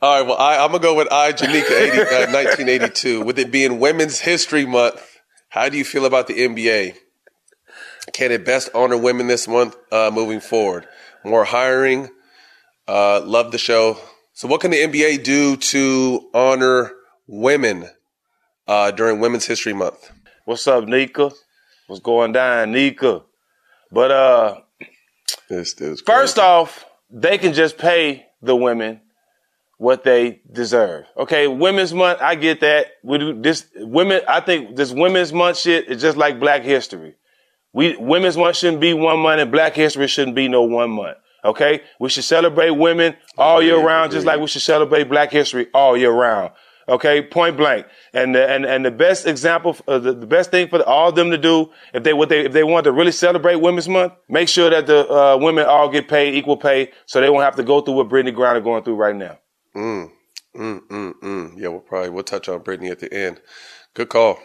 All 0.00 0.20
right. 0.20 0.28
Well, 0.28 0.38
I, 0.38 0.58
I'm 0.58 0.70
gonna 0.70 0.82
go 0.82 0.94
with 0.94 1.10
I 1.10 1.32
Janika 1.32 1.72
80, 1.72 1.98
uh, 2.00 2.04
1982. 2.32 3.22
With 3.22 3.38
it 3.38 3.50
being 3.50 3.80
Women's 3.80 4.20
History 4.20 4.64
Month, 4.64 5.18
how 5.48 5.68
do 5.68 5.76
you 5.76 5.84
feel 5.84 6.04
about 6.04 6.28
the 6.28 6.34
NBA? 6.34 6.94
Can 8.12 8.30
it 8.30 8.44
best 8.44 8.70
honor 8.74 8.96
women 8.96 9.26
this 9.26 9.48
month 9.48 9.76
uh, 9.90 10.10
moving 10.14 10.38
forward? 10.38 10.86
More 11.24 11.44
hiring. 11.44 12.08
Uh, 12.86 13.20
love 13.24 13.50
the 13.50 13.58
show. 13.58 13.98
So, 14.34 14.46
what 14.46 14.60
can 14.60 14.70
the 14.70 14.76
NBA 14.76 15.24
do 15.24 15.56
to 15.56 16.30
honor 16.32 16.92
women 17.26 17.90
uh, 18.68 18.92
during 18.92 19.18
Women's 19.18 19.46
History 19.46 19.72
Month? 19.72 20.12
What's 20.44 20.66
up, 20.68 20.84
Nika? 20.84 21.32
What's 21.88 22.00
going 22.00 22.32
down, 22.32 22.70
Nika? 22.70 23.22
But 23.90 24.10
uh, 24.12 24.60
This 25.48 25.74
is 25.80 26.00
First 26.02 26.38
off, 26.38 26.84
they 27.10 27.36
can 27.36 27.52
just 27.52 27.78
pay 27.78 28.26
the 28.40 28.54
women 28.54 29.00
what 29.78 30.02
they 30.04 30.42
deserve. 30.52 31.06
Okay, 31.16 31.46
Women's 31.46 31.94
Month, 31.94 32.20
I 32.20 32.34
get 32.34 32.60
that. 32.60 32.86
We 33.02 33.18
do 33.18 33.40
this 33.40 33.66
women. 33.76 34.20
I 34.28 34.40
think 34.40 34.76
this 34.76 34.92
Women's 34.92 35.32
Month 35.32 35.56
shit 35.56 35.88
is 35.88 36.02
just 36.02 36.16
like 36.16 36.38
Black 36.38 36.62
History. 36.62 37.14
We 37.72 37.96
Women's 37.96 38.36
Month 38.36 38.56
shouldn't 38.56 38.80
be 38.80 38.92
one 38.92 39.20
month, 39.20 39.40
and 39.40 39.50
Black 39.50 39.74
History 39.74 40.08
shouldn't 40.08 40.36
be 40.36 40.48
no 40.48 40.62
one 40.62 40.90
month. 40.90 41.16
Okay, 41.44 41.82
we 42.00 42.08
should 42.08 42.24
celebrate 42.24 42.70
women 42.70 43.16
all 43.38 43.62
year 43.62 43.80
round, 43.80 44.10
just 44.10 44.26
like 44.26 44.40
we 44.40 44.48
should 44.48 44.62
celebrate 44.62 45.04
Black 45.04 45.30
History 45.30 45.68
all 45.72 45.96
year 45.96 46.10
round. 46.10 46.52
Okay, 46.88 47.22
point 47.22 47.56
blank. 47.56 47.86
And 48.12 48.34
the, 48.34 48.50
and 48.50 48.64
and 48.64 48.84
the 48.84 48.90
best 48.90 49.26
example, 49.26 49.76
uh, 49.86 50.00
the, 50.00 50.12
the 50.14 50.26
best 50.26 50.50
thing 50.50 50.68
for 50.68 50.82
all 50.82 51.10
of 51.10 51.14
them 51.14 51.30
to 51.30 51.38
do, 51.38 51.70
if 51.94 52.02
they 52.02 52.14
what 52.14 52.30
they 52.30 52.46
if 52.46 52.52
they 52.52 52.64
want 52.64 52.84
to 52.84 52.92
really 52.92 53.12
celebrate 53.12 53.56
Women's 53.56 53.88
Month, 53.88 54.14
make 54.28 54.48
sure 54.48 54.70
that 54.70 54.86
the 54.88 55.08
uh, 55.08 55.36
women 55.36 55.66
all 55.66 55.88
get 55.88 56.08
paid 56.08 56.34
equal 56.34 56.56
pay, 56.56 56.90
so 57.06 57.20
they 57.20 57.30
won't 57.30 57.44
have 57.44 57.56
to 57.56 57.62
go 57.62 57.80
through 57.80 57.94
what 57.94 58.08
Brittney 58.08 58.34
Griner 58.34 58.64
going 58.64 58.82
through 58.82 58.96
right 58.96 59.14
now. 59.14 59.38
Mm, 59.78 60.10
mm, 60.56 60.80
mm, 60.88 61.12
mm. 61.22 61.52
Yeah, 61.56 61.68
we'll 61.68 61.80
probably 61.80 62.10
we'll 62.10 62.24
touch 62.24 62.48
on 62.48 62.60
Brittney 62.60 62.90
at 62.90 62.98
the 62.98 63.12
end. 63.12 63.40
Good 63.94 64.08
call. 64.08 64.38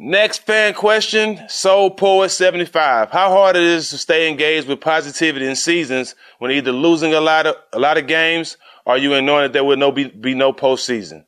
Next 0.00 0.46
fan 0.46 0.74
question, 0.74 1.40
Soul 1.48 1.90
Poet 1.90 2.28
75. 2.28 3.10
How 3.10 3.30
hard 3.30 3.56
it 3.56 3.62
is 3.62 3.90
to 3.90 3.98
stay 3.98 4.28
engaged 4.28 4.68
with 4.68 4.80
positivity 4.80 5.46
in 5.46 5.56
seasons 5.56 6.14
when 6.38 6.52
either 6.52 6.70
losing 6.70 7.14
a 7.14 7.20
lot 7.20 7.46
of 7.46 7.56
a 7.72 7.78
lot 7.78 7.98
of 7.98 8.06
games 8.06 8.58
or 8.86 8.96
you 8.96 9.10
that 9.10 9.52
there 9.52 9.64
will 9.64 9.76
no 9.76 9.90
be, 9.90 10.04
be 10.04 10.34
no 10.34 10.52
postseason. 10.52 11.24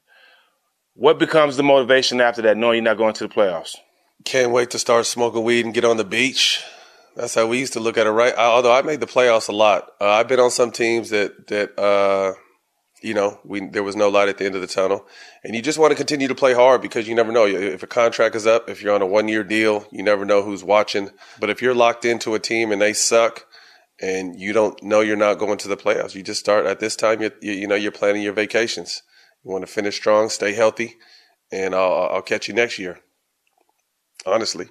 What 0.94 1.18
becomes 1.18 1.56
the 1.56 1.62
motivation 1.62 2.20
after 2.20 2.42
that, 2.42 2.56
knowing 2.56 2.76
you're 2.76 2.84
not 2.84 2.96
going 2.96 3.14
to 3.14 3.26
the 3.26 3.34
playoffs? 3.34 3.76
Can't 4.24 4.52
wait 4.52 4.70
to 4.70 4.78
start 4.78 5.06
smoking 5.06 5.44
weed 5.44 5.64
and 5.64 5.74
get 5.74 5.84
on 5.84 5.96
the 5.96 6.04
beach. 6.04 6.62
That's 7.16 7.34
how 7.34 7.46
we 7.46 7.58
used 7.58 7.72
to 7.72 7.80
look 7.80 7.98
at 7.98 8.06
it, 8.06 8.10
right? 8.10 8.32
I, 8.36 8.44
although 8.44 8.72
I 8.72 8.82
made 8.82 9.00
the 9.00 9.06
playoffs 9.06 9.48
a 9.48 9.52
lot. 9.52 9.90
Uh, 10.00 10.08
I've 10.08 10.28
been 10.28 10.40
on 10.40 10.50
some 10.50 10.70
teams 10.70 11.10
that 11.10 11.48
that 11.48 11.78
uh, 11.78 12.34
you 13.02 13.14
know 13.14 13.40
we 13.44 13.66
there 13.68 13.82
was 13.82 13.96
no 13.96 14.08
light 14.08 14.28
at 14.28 14.38
the 14.38 14.44
end 14.44 14.54
of 14.54 14.60
the 14.60 14.66
tunnel, 14.66 15.06
and 15.44 15.54
you 15.54 15.62
just 15.62 15.78
want 15.78 15.90
to 15.90 15.96
continue 15.96 16.28
to 16.28 16.34
play 16.34 16.54
hard 16.54 16.82
because 16.82 17.08
you 17.08 17.14
never 17.14 17.32
know 17.32 17.46
if 17.46 17.82
a 17.82 17.86
contract 17.86 18.34
is 18.34 18.46
up. 18.46 18.68
If 18.68 18.82
you're 18.82 18.94
on 18.94 19.02
a 19.02 19.06
one 19.06 19.28
year 19.28 19.44
deal, 19.44 19.86
you 19.90 20.02
never 20.02 20.24
know 20.24 20.42
who's 20.42 20.64
watching. 20.64 21.10
But 21.38 21.50
if 21.50 21.62
you're 21.62 21.74
locked 21.74 22.04
into 22.04 22.34
a 22.34 22.38
team 22.38 22.72
and 22.72 22.80
they 22.80 22.92
suck, 22.92 23.46
and 24.00 24.38
you 24.38 24.52
don't 24.52 24.82
know 24.82 25.00
you're 25.00 25.16
not 25.16 25.38
going 25.38 25.58
to 25.58 25.68
the 25.68 25.76
playoffs, 25.76 26.14
you 26.14 26.22
just 26.22 26.40
start 26.40 26.66
at 26.66 26.80
this 26.80 26.96
time. 26.96 27.20
You're, 27.20 27.32
you 27.40 27.52
you 27.52 27.66
know 27.66 27.74
you're 27.74 27.92
planning 27.92 28.22
your 28.22 28.32
vacations. 28.32 29.02
You 29.44 29.50
want 29.52 29.66
to 29.66 29.72
finish 29.72 29.96
strong, 29.96 30.28
stay 30.28 30.52
healthy, 30.52 30.96
and 31.50 31.74
I'll, 31.74 32.08
I'll 32.12 32.22
catch 32.22 32.48
you 32.48 32.54
next 32.54 32.78
year. 32.78 33.00
Honestly. 34.26 34.68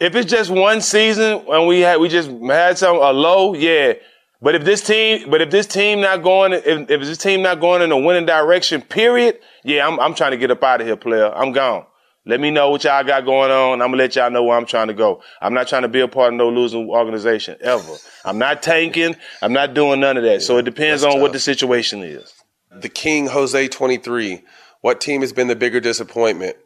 If 0.00 0.14
it's 0.14 0.30
just 0.30 0.50
one 0.50 0.80
season 0.80 1.44
and 1.48 1.66
we 1.66 1.80
had 1.80 1.98
we 2.00 2.08
just 2.08 2.30
had 2.30 2.78
some 2.78 2.96
a 2.96 3.12
low, 3.12 3.54
yeah. 3.54 3.94
But 4.40 4.54
if 4.54 4.64
this 4.64 4.82
team, 4.82 5.28
but 5.30 5.40
if 5.40 5.50
this 5.50 5.66
team 5.66 6.00
not 6.00 6.22
going, 6.22 6.52
if, 6.52 6.64
if 6.64 7.00
this 7.00 7.18
team 7.18 7.42
not 7.42 7.60
going 7.60 7.82
in 7.82 7.90
a 7.90 7.98
winning 7.98 8.26
direction, 8.26 8.82
period, 8.82 9.40
yeah, 9.64 9.86
I'm 9.86 9.98
I'm 9.98 10.14
trying 10.14 10.30
to 10.30 10.36
get 10.36 10.50
up 10.50 10.62
out 10.62 10.80
of 10.80 10.86
here, 10.86 10.96
player. 10.96 11.32
I'm 11.34 11.52
gone. 11.52 11.84
Let 12.24 12.40
me 12.40 12.50
know 12.50 12.70
what 12.70 12.84
y'all 12.84 13.02
got 13.04 13.24
going 13.24 13.50
on. 13.50 13.80
I'm 13.80 13.88
gonna 13.88 13.96
let 13.96 14.14
y'all 14.14 14.30
know 14.30 14.44
where 14.44 14.56
I'm 14.56 14.66
trying 14.66 14.88
to 14.88 14.94
go. 14.94 15.22
I'm 15.40 15.54
not 15.54 15.66
trying 15.66 15.82
to 15.82 15.88
be 15.88 16.00
a 16.00 16.08
part 16.08 16.34
of 16.34 16.38
no 16.38 16.50
losing 16.50 16.88
organization 16.88 17.56
ever. 17.60 17.96
I'm 18.24 18.38
not 18.38 18.62
tanking. 18.62 19.16
I'm 19.42 19.52
not 19.52 19.74
doing 19.74 20.00
none 20.00 20.16
of 20.16 20.22
that. 20.22 20.42
so 20.42 20.58
it 20.58 20.64
depends 20.64 21.02
on 21.02 21.20
what 21.20 21.32
the 21.32 21.40
situation 21.40 22.02
is. 22.02 22.32
The 22.70 22.88
King 22.88 23.26
Jose 23.26 23.68
23. 23.68 24.42
What 24.82 25.00
team 25.00 25.22
has 25.22 25.32
been 25.32 25.48
the 25.48 25.56
bigger 25.56 25.80
disappointment? 25.80 26.56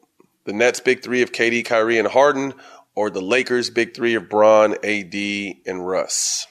The 0.44 0.52
Nets 0.52 0.80
big 0.80 1.02
three 1.02 1.22
of 1.22 1.32
KD, 1.32 1.64
Kyrie, 1.64 1.98
and 1.98 2.08
Harden, 2.08 2.52
or 2.94 3.08
the 3.08 3.22
Lakers 3.22 3.70
big 3.70 3.94
three 3.94 4.16
of 4.16 4.28
Bron, 4.28 4.74
AD, 4.84 5.14
and 5.64 5.86
Russ? 5.86 6.46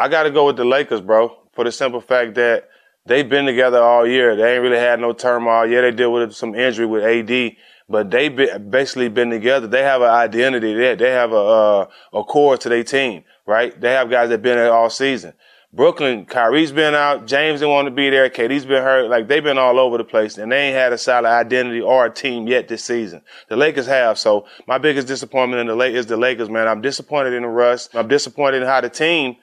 I 0.00 0.08
got 0.08 0.22
to 0.22 0.30
go 0.30 0.46
with 0.46 0.56
the 0.56 0.64
Lakers, 0.64 1.02
bro, 1.02 1.36
for 1.52 1.62
the 1.62 1.70
simple 1.70 2.00
fact 2.00 2.34
that 2.36 2.70
they've 3.04 3.28
been 3.28 3.44
together 3.44 3.82
all 3.82 4.06
year. 4.06 4.34
They 4.34 4.54
ain't 4.54 4.62
really 4.62 4.78
had 4.78 4.98
no 4.98 5.12
turmoil. 5.12 5.66
Yeah, 5.66 5.82
they 5.82 5.90
deal 5.90 6.10
with 6.10 6.32
some 6.32 6.54
injury 6.54 6.86
with 6.86 7.04
AD, 7.04 7.56
but 7.86 8.10
they 8.10 8.30
be, 8.30 8.48
basically 8.70 9.10
been 9.10 9.28
together. 9.28 9.66
They 9.66 9.82
have 9.82 10.00
an 10.00 10.08
identity. 10.08 10.72
They, 10.72 10.94
they 10.94 11.10
have 11.10 11.32
a, 11.32 11.36
uh, 11.36 11.86
a 12.14 12.24
core 12.24 12.56
to 12.56 12.68
their 12.70 12.82
team, 12.82 13.24
right? 13.44 13.78
They 13.78 13.90
have 13.90 14.08
guys 14.08 14.30
that 14.30 14.40
been 14.40 14.56
there 14.56 14.72
all 14.72 14.88
season. 14.88 15.34
Brooklyn, 15.70 16.24
Kyrie's 16.24 16.72
been 16.72 16.94
out. 16.94 17.26
James 17.26 17.60
didn't 17.60 17.74
want 17.74 17.86
to 17.86 17.92
be 17.92 18.08
there. 18.08 18.30
KD's 18.30 18.64
been 18.64 18.82
hurt. 18.82 19.10
Like 19.10 19.28
they've 19.28 19.44
been 19.44 19.58
all 19.58 19.78
over 19.78 19.98
the 19.98 20.04
place, 20.04 20.38
and 20.38 20.50
they 20.50 20.68
ain't 20.68 20.76
had 20.76 20.94
a 20.94 20.98
solid 20.98 21.28
identity 21.28 21.82
or 21.82 22.06
a 22.06 22.10
team 22.10 22.48
yet 22.48 22.68
this 22.68 22.82
season. 22.82 23.20
The 23.48 23.56
Lakers 23.56 23.86
have. 23.86 24.18
So 24.18 24.46
my 24.66 24.78
biggest 24.78 25.06
disappointment 25.06 25.60
in 25.60 25.66
the 25.66 25.76
Lakers 25.76 26.00
is 26.00 26.06
the 26.06 26.16
Lakers, 26.16 26.48
man. 26.48 26.66
I'm 26.66 26.80
disappointed 26.80 27.34
in 27.34 27.42
the 27.42 27.48
Russ. 27.48 27.90
I'm 27.92 28.08
disappointed 28.08 28.62
in 28.62 28.66
how 28.66 28.80
the 28.80 28.88
team, 28.88 29.36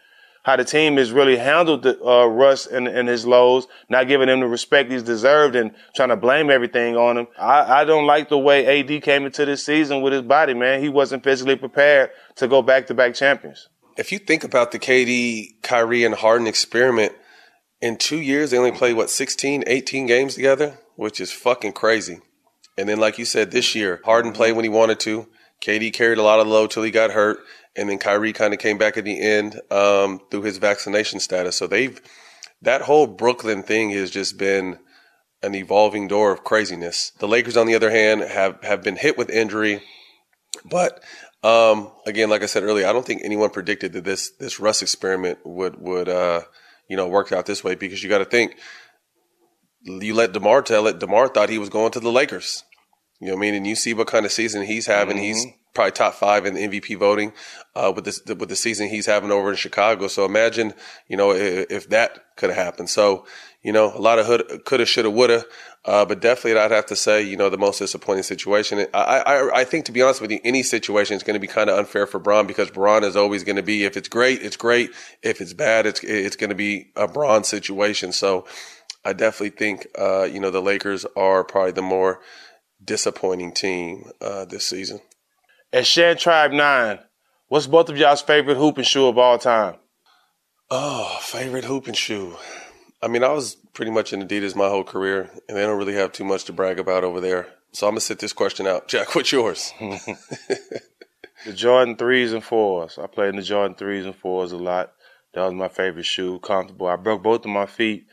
how 0.47 0.55
the 0.55 0.63
team 0.63 0.95
has 0.95 1.11
really 1.11 1.35
handled 1.35 1.83
the 1.83 2.01
uh, 2.01 2.25
Russ 2.25 2.67
and, 2.67 2.87
and 2.87 3.09
his 3.09 3.25
lows, 3.27 3.67
not 3.89 4.07
giving 4.07 4.29
him 4.29 4.39
the 4.39 4.47
respect 4.47 4.89
he's 4.89 5.03
deserved, 5.03 5.57
and 5.57 5.71
trying 5.93 6.07
to 6.07 6.15
blame 6.15 6.49
everything 6.49 6.95
on 6.95 7.17
him. 7.17 7.27
I, 7.37 7.81
I 7.81 7.83
don't 7.83 8.05
like 8.05 8.29
the 8.29 8.37
way 8.37 8.79
AD 8.79 9.03
came 9.03 9.25
into 9.25 9.43
this 9.43 9.65
season 9.65 10.01
with 10.01 10.13
his 10.13 10.21
body, 10.21 10.53
man. 10.53 10.81
He 10.81 10.87
wasn't 10.87 11.25
physically 11.25 11.57
prepared 11.57 12.11
to 12.37 12.47
go 12.47 12.61
back 12.61 12.87
to 12.87 12.93
back 12.93 13.13
champions. 13.13 13.67
If 13.97 14.13
you 14.13 14.19
think 14.19 14.45
about 14.45 14.71
the 14.71 14.79
KD, 14.79 15.61
Kyrie, 15.63 16.05
and 16.05 16.15
Harden 16.15 16.47
experiment, 16.47 17.11
in 17.81 17.97
two 17.97 18.21
years 18.21 18.51
they 18.51 18.57
only 18.57 18.71
played 18.71 18.95
what 18.95 19.09
16, 19.09 19.65
18 19.67 20.05
games 20.05 20.35
together, 20.35 20.79
which 20.95 21.19
is 21.19 21.29
fucking 21.29 21.73
crazy. 21.73 22.21
And 22.77 22.87
then, 22.87 23.01
like 23.01 23.17
you 23.17 23.25
said, 23.25 23.51
this 23.51 23.75
year 23.75 23.99
Harden 24.05 24.31
played 24.31 24.53
when 24.53 24.63
he 24.63 24.69
wanted 24.69 25.01
to. 25.01 25.27
KD 25.61 25.91
carried 25.91 26.19
a 26.19 26.23
lot 26.23 26.39
of 26.39 26.47
load 26.47 26.71
till 26.71 26.83
he 26.83 26.91
got 26.91 27.11
hurt, 27.11 27.39
and 27.77 27.89
then 27.89 27.99
Kyrie 27.99 28.33
kind 28.33 28.53
of 28.53 28.59
came 28.59 28.77
back 28.77 28.97
at 28.97 29.05
the 29.05 29.21
end 29.21 29.61
um, 29.71 30.19
through 30.31 30.41
his 30.41 30.57
vaccination 30.57 31.19
status. 31.19 31.55
So 31.55 31.67
they've 31.67 32.01
that 32.63 32.81
whole 32.81 33.07
Brooklyn 33.07 33.63
thing 33.63 33.91
has 33.91 34.09
just 34.09 34.37
been 34.37 34.79
an 35.43 35.53
evolving 35.53 36.07
door 36.07 36.31
of 36.31 36.43
craziness. 36.43 37.11
The 37.19 37.27
Lakers, 37.27 37.55
on 37.55 37.67
the 37.67 37.75
other 37.75 37.91
hand, 37.91 38.21
have 38.21 38.61
have 38.63 38.81
been 38.83 38.95
hit 38.95 39.17
with 39.17 39.29
injury, 39.29 39.81
but 40.65 41.03
um, 41.43 41.91
again, 42.05 42.29
like 42.29 42.41
I 42.41 42.47
said 42.47 42.63
earlier, 42.63 42.87
I 42.87 42.93
don't 42.93 43.05
think 43.05 43.21
anyone 43.23 43.51
predicted 43.51 43.93
that 43.93 44.03
this 44.03 44.31
this 44.31 44.59
Russ 44.59 44.81
experiment 44.81 45.39
would 45.45 45.79
would 45.79 46.09
uh, 46.09 46.41
you 46.89 46.97
know 46.97 47.07
work 47.07 47.31
out 47.31 47.45
this 47.45 47.63
way 47.63 47.75
because 47.75 48.01
you 48.01 48.09
got 48.09 48.17
to 48.19 48.25
think 48.25 48.55
you 49.83 50.13
let 50.13 50.33
Demar 50.33 50.61
tell 50.63 50.87
it. 50.87 50.99
Demar 50.99 51.27
thought 51.27 51.49
he 51.49 51.59
was 51.59 51.69
going 51.69 51.91
to 51.91 51.99
the 51.99 52.11
Lakers. 52.11 52.63
You 53.19 53.27
know 53.27 53.33
what 53.33 53.39
I 53.39 53.41
mean? 53.41 53.55
And 53.55 53.67
you 53.67 53.75
see 53.75 53.93
what 53.93 54.07
kind 54.07 54.25
of 54.25 54.31
season 54.31 54.63
he's 54.63 54.85
having. 54.85 55.17
He's 55.17 55.45
probably 55.73 55.91
top 55.91 56.15
five 56.15 56.45
in 56.45 56.55
the 56.55 56.67
MVP 56.67 56.97
voting 56.97 57.33
uh, 57.75 57.91
with 57.95 58.05
this 58.05 58.19
with 58.25 58.49
the 58.49 58.55
season 58.55 58.89
he's 58.89 59.05
having 59.05 59.31
over 59.31 59.49
in 59.49 59.55
Chicago. 59.55 60.07
So 60.07 60.25
imagine 60.25 60.73
you 61.07 61.17
know 61.17 61.31
if, 61.31 61.71
if 61.71 61.89
that 61.89 62.35
could 62.35 62.49
have 62.49 62.57
happened. 62.57 62.89
So 62.89 63.25
you 63.63 63.71
know 63.71 63.95
a 63.95 63.99
lot 63.99 64.19
of 64.19 64.25
hood, 64.25 64.61
coulda, 64.65 64.85
shoulda, 64.85 65.09
woulda. 65.09 65.45
Uh, 65.85 66.03
but 66.03 66.19
definitely, 66.19 66.59
I'd 66.59 66.71
have 66.71 66.87
to 66.87 66.97
say, 66.97 67.21
you 67.21 67.37
know, 67.37 67.49
the 67.49 67.57
most 67.57 67.79
disappointing 67.79 68.23
situation. 68.23 68.87
I, 68.93 69.19
I, 69.19 69.59
I 69.59 69.63
think, 69.63 69.85
to 69.85 69.93
be 69.93 70.01
honest 70.01 70.19
with 70.19 70.31
you, 70.31 70.41
any 70.43 70.61
situation 70.61 71.15
is 71.15 71.23
going 71.23 71.35
to 71.35 71.39
be 71.39 71.47
kind 71.47 71.69
of 71.69 71.79
unfair 71.79 72.05
for 72.05 72.19
Bron 72.19 72.45
because 72.45 72.69
Bron 72.69 73.05
is 73.05 73.15
always 73.15 73.45
going 73.45 73.55
to 73.55 73.63
be, 73.63 73.85
if 73.85 73.95
it's 73.95 74.09
great, 74.09 74.41
it's 74.41 74.57
great. 74.57 74.89
If 75.23 75.39
it's 75.39 75.53
bad, 75.53 75.85
it's 75.85 76.03
it's 76.03 76.35
going 76.35 76.49
to 76.49 76.57
be 76.57 76.91
a 76.97 77.07
Bron 77.07 77.45
situation. 77.45 78.11
So, 78.11 78.45
I 79.05 79.13
definitely 79.13 79.51
think, 79.51 79.87
uh, 79.97 80.23
you 80.23 80.41
know, 80.41 80.51
the 80.51 80.61
Lakers 80.61 81.05
are 81.15 81.45
probably 81.45 81.71
the 81.71 81.81
more 81.81 82.19
disappointing 82.87 83.51
team 83.51 84.09
uh, 84.19 84.45
this 84.45 84.67
season. 84.67 84.99
At 85.71 85.85
Shan 85.85 86.17
Tribe 86.17 86.51
Nine, 86.51 86.99
what's 87.49 87.67
both 87.67 87.89
of 87.89 87.97
y'all's 87.97 88.21
favorite 88.21 88.57
hoop 88.57 88.77
and 88.77 88.87
shoe 88.87 89.05
of 89.05 89.17
all 89.19 89.37
time? 89.37 89.75
Oh, 90.71 91.19
favorite 91.21 91.65
hoop 91.65 91.87
and 91.87 91.95
shoe. 91.95 92.35
I 93.01 93.07
mean, 93.07 93.23
I 93.23 93.31
was 93.31 93.55
pretty 93.73 93.91
much 93.91 94.11
in 94.11 94.27
Adidas 94.27 94.55
my 94.55 94.69
whole 94.69 94.83
career, 94.83 95.29
and 95.47 95.55
they 95.55 95.61
don't 95.61 95.77
really 95.77 95.93
have 95.93 96.11
too 96.11 96.23
much 96.23 96.45
to 96.45 96.53
brag 96.53 96.79
about 96.79 97.03
over 97.03 97.21
there. 97.21 97.47
So 97.73 97.85
I'm 97.85 97.91
gonna 97.91 98.01
sit 98.01 98.19
this 98.19 98.33
question 98.33 98.65
out. 98.65 98.87
Jack, 98.89 99.13
what's 99.13 99.31
yours? 99.31 99.71
the 99.79 101.53
Jordan 101.53 101.95
threes 101.95 102.33
and 102.33 102.43
fours. 102.43 102.97
I 102.97 103.07
played 103.07 103.29
in 103.29 103.35
the 103.35 103.43
Jordan 103.43 103.75
threes 103.75 104.05
and 104.05 104.15
fours 104.15 104.51
a 104.51 104.57
lot. 104.57 104.93
That 105.33 105.43
was 105.43 105.53
my 105.53 105.67
favorite 105.67 106.05
shoe, 106.05 106.39
comfortable. 106.39 106.87
I 106.87 106.95
broke 106.95 107.21
both 107.21 107.45
of 107.45 107.51
my 107.51 107.65
feet, 107.65 108.07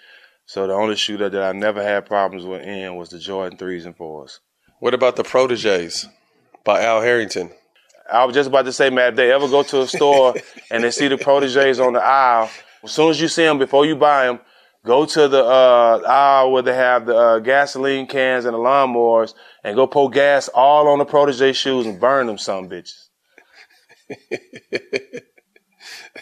so 0.45 0.67
the 0.67 0.75
only 0.75 0.97
shoe 0.97 1.17
that, 1.19 1.33
that 1.33 1.43
I 1.43 1.53
never 1.53 1.83
had 1.83 2.07
problems 2.07 2.45
with 2.45 2.63
in 2.63 2.97
was 2.97 3.09
the 3.09 3.19
Jordan 3.19 3.57
threes 3.57 3.87
and 3.87 3.97
fours. 3.97 4.41
What 4.85 4.92
about 4.92 5.16
the 5.16 5.25
Proteges 5.25 6.07
by 6.62 6.83
Al 6.83 7.01
Harrington? 7.01 7.51
I 8.12 8.27
was 8.27 8.35
just 8.35 8.51
about 8.51 8.66
to 8.66 8.73
say, 8.75 8.90
man, 8.90 9.12
if 9.12 9.16
they 9.16 9.33
ever 9.33 9.49
go 9.49 9.62
to 9.62 9.81
a 9.81 9.87
store 9.87 10.35
and 10.70 10.85
they 10.85 10.90
see 10.90 11.09
the 11.09 11.16
Proteges 11.16 11.81
on 11.81 11.94
the 11.94 12.03
aisle, 12.03 12.51
as 12.83 12.92
soon 12.92 13.09
as 13.09 13.18
you 13.18 13.29
see 13.29 13.44
them, 13.44 13.59
before 13.59 13.87
you 13.87 13.97
buy 13.97 14.27
them, 14.27 14.40
Go 14.85 15.07
to 15.07 15.29
the 15.29 15.42
uh, 15.42 16.03
aisle 16.07 16.53
where 16.53 16.61
they 16.61 16.75
have 16.75 17.07
the 17.07 17.16
uh, 17.16 17.38
gasoline 17.38 18.07
cans 18.07 18.44
and 18.44 18.53
the 18.53 18.59
lawnmowers 18.59 19.33
and 19.64 19.75
go 19.75 19.87
pour 19.87 20.11
gas 20.11 20.49
all 20.49 20.88
on 20.88 20.99
the 20.99 21.07
protege 21.07 21.55
shoes 21.55 21.87
and 21.87 21.99
burn 21.99 22.27
them 22.27 22.37
some 22.37 22.68
bitches. 22.68 23.09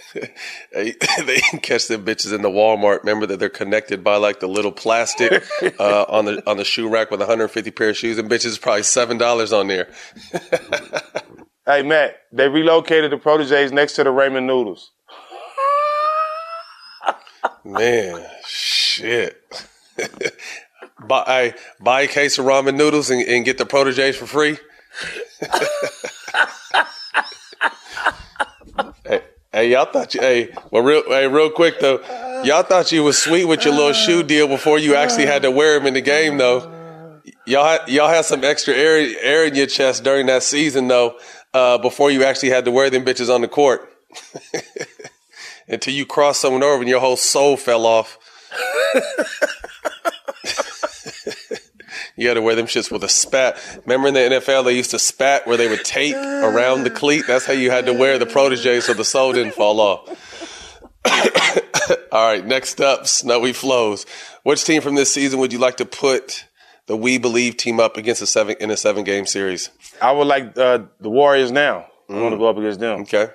they, 0.15 0.95
they 1.25 1.41
catch 1.63 1.89
them 1.89 2.05
bitches 2.05 2.35
in 2.35 2.43
the 2.43 2.49
Walmart. 2.49 3.01
Remember 3.01 3.27
that 3.27 3.39
they're 3.39 3.49
connected 3.49 4.03
by 4.03 4.17
like 4.17 4.41
the 4.41 4.47
little 4.47 4.73
plastic 4.73 5.45
uh, 5.81 6.05
on 6.09 6.25
the 6.25 6.43
on 6.49 6.57
the 6.57 6.65
shoe 6.65 6.89
rack 6.89 7.11
with 7.11 7.21
150 7.21 7.71
pair 7.71 7.91
of 7.91 7.97
shoes, 7.97 8.19
and 8.19 8.31
bitches 8.31 8.61
probably 8.61 8.83
seven 8.83 9.19
dollars 9.19 9.53
on 9.53 9.69
there. 9.69 9.89
hey 11.67 11.83
Matt, 11.83 12.17
they 12.33 12.49
relocated 12.49 13.13
the 13.13 13.19
proteges 13.19 13.73
next 13.73 13.95
to 13.95 14.05
the 14.05 14.11
ramen 14.11 14.45
noodles. 14.45 14.93
Man, 17.65 18.25
shit. 18.47 19.41
buy 21.07 21.55
buy 21.81 22.03
a 22.03 22.09
case 22.09 22.39
of 22.39 22.47
ramen 22.47 22.77
noodles 22.77 23.11
and, 23.11 23.23
and 23.23 23.45
get 23.45 23.59
the 23.59 23.67
proteges 23.67 24.17
for 24.17 24.27
free. 24.27 24.59
Hey, 29.53 29.71
y'all 29.71 29.85
thought 29.85 30.15
you. 30.15 30.21
Hey, 30.21 30.55
well, 30.71 30.83
real, 30.83 31.03
hey, 31.07 31.27
real 31.29 31.51
quick 31.51 31.81
though, 31.81 32.01
y'all 32.45 32.63
thought 32.63 32.91
you 32.93 33.03
was 33.03 33.19
sweet 33.19 33.45
with 33.45 33.65
your 33.65 33.75
little 33.75 33.93
shoe 33.93 34.23
deal 34.23 34.49
before 34.49 34.79
you 34.79 34.95
actually 34.95 35.27
had 35.27 35.43
to 35.43 35.51
wear 35.51 35.79
them 35.79 35.87
in 35.87 35.95
the 35.95 36.01
game 36.01 36.39
though. 36.39 36.71
Y'all 37.47 37.65
had, 37.65 37.89
y'all 37.89 38.09
had 38.09 38.25
some 38.25 38.45
extra 38.45 38.75
air 38.75 38.99
air 39.21 39.47
in 39.47 39.55
your 39.55 39.67
chest 39.67 40.05
during 40.05 40.27
that 40.27 40.43
season 40.43 40.89
though, 40.89 41.19
uh, 41.55 41.79
before 41.79 42.11
you 42.11 42.25
actually 42.25 42.51
had 42.51 42.65
to 42.65 42.71
wear 42.71 42.91
them 42.91 43.05
bitches 43.05 43.33
on 43.33 43.41
the 43.41 43.49
court 43.49 43.89
until 45.69 45.95
you 45.95 46.07
crossed 46.07 46.41
someone 46.41 46.63
over 46.63 46.81
and 46.81 46.89
your 46.89 47.01
whole 47.01 47.17
soul 47.17 47.57
fell 47.57 47.87
off. 47.87 48.19
you 52.17 52.29
had 52.29 52.35
to 52.35 52.43
wear 52.43 52.55
them 52.55 52.67
shits 52.67 52.91
with 52.91 53.03
a 53.05 53.09
spat. 53.09 53.57
Remember 53.87 54.09
in 54.09 54.15
the 54.15 54.21
NFL 54.21 54.65
they 54.65 54.77
used 54.77 54.91
to 54.93 54.99
spat 54.99 55.47
where 55.47 55.57
they 55.57 55.69
would 55.69 55.85
tape 55.85 56.15
around 56.17 56.85
the 56.85 56.91
cleat? 56.91 57.25
That's 57.27 57.47
how 57.47 57.53
you 57.53 57.71
had 57.71 57.87
to 57.87 57.93
wear 57.93 58.19
the 58.19 58.27
protege 58.27 58.81
so 58.81 58.93
the 58.95 59.05
sole 59.05 59.33
didn't 59.33 59.55
fall 59.55 59.81
off. 59.81 60.09
All 62.13 62.27
right, 62.27 62.45
next 62.47 62.81
up, 62.81 63.07
Snowy 63.07 63.53
Flows. 63.53 64.05
Which 64.43 64.65
team 64.65 64.83
from 64.83 64.95
this 64.95 65.13
season 65.13 65.39
would 65.41 65.53
you 65.53 65.59
like 65.59 65.77
to 65.79 65.87
put 65.87 66.45
the 66.87 66.97
We 66.97 67.19
Believe 67.19 67.57
team 67.57 67.81
up 67.81 67.97
against 67.97 68.23
a 68.23 68.27
seven 68.27 68.57
in 68.61 68.71
a 68.71 68.77
seven 68.77 69.05
game 69.05 69.27
series? 69.27 69.71
I 70.01 70.13
would 70.13 70.27
like 70.27 70.57
uh, 70.59 70.81
the 71.01 71.11
Warriors 71.11 71.51
now. 71.51 71.87
I 72.09 72.21
want 72.21 72.33
to 72.35 72.39
go 72.39 72.47
up 72.49 72.57
against 72.59 72.81
them. 72.81 73.01
Okay. 73.03 73.29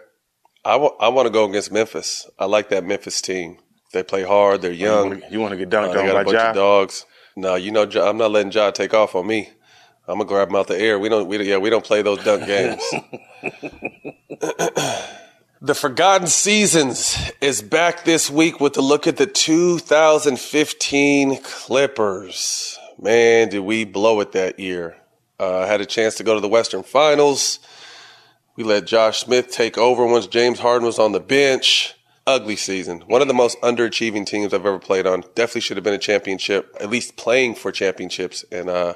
I, 0.63 0.73
w- 0.73 0.95
I 0.99 1.07
want 1.09 1.25
to 1.27 1.29
go 1.31 1.45
against 1.45 1.71
Memphis. 1.71 2.29
I 2.37 2.45
like 2.45 2.69
that 2.69 2.83
Memphis 2.83 3.21
team. 3.21 3.57
They 3.93 4.03
play 4.03 4.23
hard. 4.23 4.61
They're 4.61 4.71
young. 4.71 5.21
You 5.31 5.39
want 5.39 5.51
to 5.51 5.57
get 5.57 5.69
dunked 5.69 5.95
Uh, 5.95 5.99
on 5.99 6.05
got 6.05 6.13
by 6.13 6.21
a 6.21 6.25
bunch 6.25 6.35
Ja? 6.35 6.49
of 6.49 6.55
dogs. 6.55 7.05
No, 7.37 7.53
you 7.53 7.71
know, 7.71 7.83
I'm 7.83 8.17
not 8.17 8.31
letting 8.31 8.51
Ja 8.51 8.71
take 8.71 8.95
off 8.95 9.13
on 9.13 9.27
me. 9.27 9.51
I'm 10.07 10.15
gonna 10.17 10.25
grab 10.25 10.49
him 10.49 10.55
out 10.55 10.65
the 10.65 10.79
air. 10.79 10.97
We 10.97 11.07
don't. 11.07 11.27
We 11.27 11.37
don't- 11.37 11.45
yeah, 11.45 11.57
we 11.57 11.69
don't 11.69 11.85
play 11.85 12.01
those 12.01 12.23
dunk 12.23 12.47
games. 12.47 12.81
the 15.61 15.75
Forgotten 15.75 16.25
Seasons 16.25 17.15
is 17.39 17.61
back 17.61 18.05
this 18.05 18.31
week 18.31 18.59
with 18.59 18.75
a 18.77 18.81
look 18.81 19.05
at 19.05 19.17
the 19.17 19.27
2015 19.27 21.43
Clippers. 21.43 22.79
Man, 22.99 23.49
did 23.49 23.59
we 23.59 23.85
blow 23.85 24.19
it 24.21 24.31
that 24.31 24.59
year? 24.59 24.97
Uh, 25.39 25.67
had 25.67 25.79
a 25.79 25.85
chance 25.85 26.15
to 26.15 26.23
go 26.23 26.33
to 26.33 26.41
the 26.41 26.47
Western 26.47 26.81
Finals. 26.81 27.59
We 28.55 28.63
let 28.63 28.87
Josh 28.87 29.19
Smith 29.19 29.51
take 29.51 29.77
over 29.77 30.07
once 30.07 30.25
James 30.25 30.57
Harden 30.57 30.87
was 30.87 30.97
on 30.97 31.11
the 31.11 31.19
bench. 31.19 31.93
Ugly 32.27 32.57
season. 32.57 32.99
One 33.07 33.21
of 33.21 33.29
the 33.29 33.33
most 33.33 33.59
underachieving 33.61 34.25
teams 34.25 34.53
I've 34.53 34.65
ever 34.65 34.79
played 34.79 35.07
on. 35.07 35.21
Definitely 35.33 35.61
should 35.61 35.77
have 35.77 35.83
been 35.85 35.93
a 35.93 35.97
championship, 35.97 36.75
at 36.81 36.89
least 36.89 37.15
playing 37.15 37.55
for 37.55 37.71
championships. 37.71 38.43
And 38.51 38.69
uh, 38.69 38.95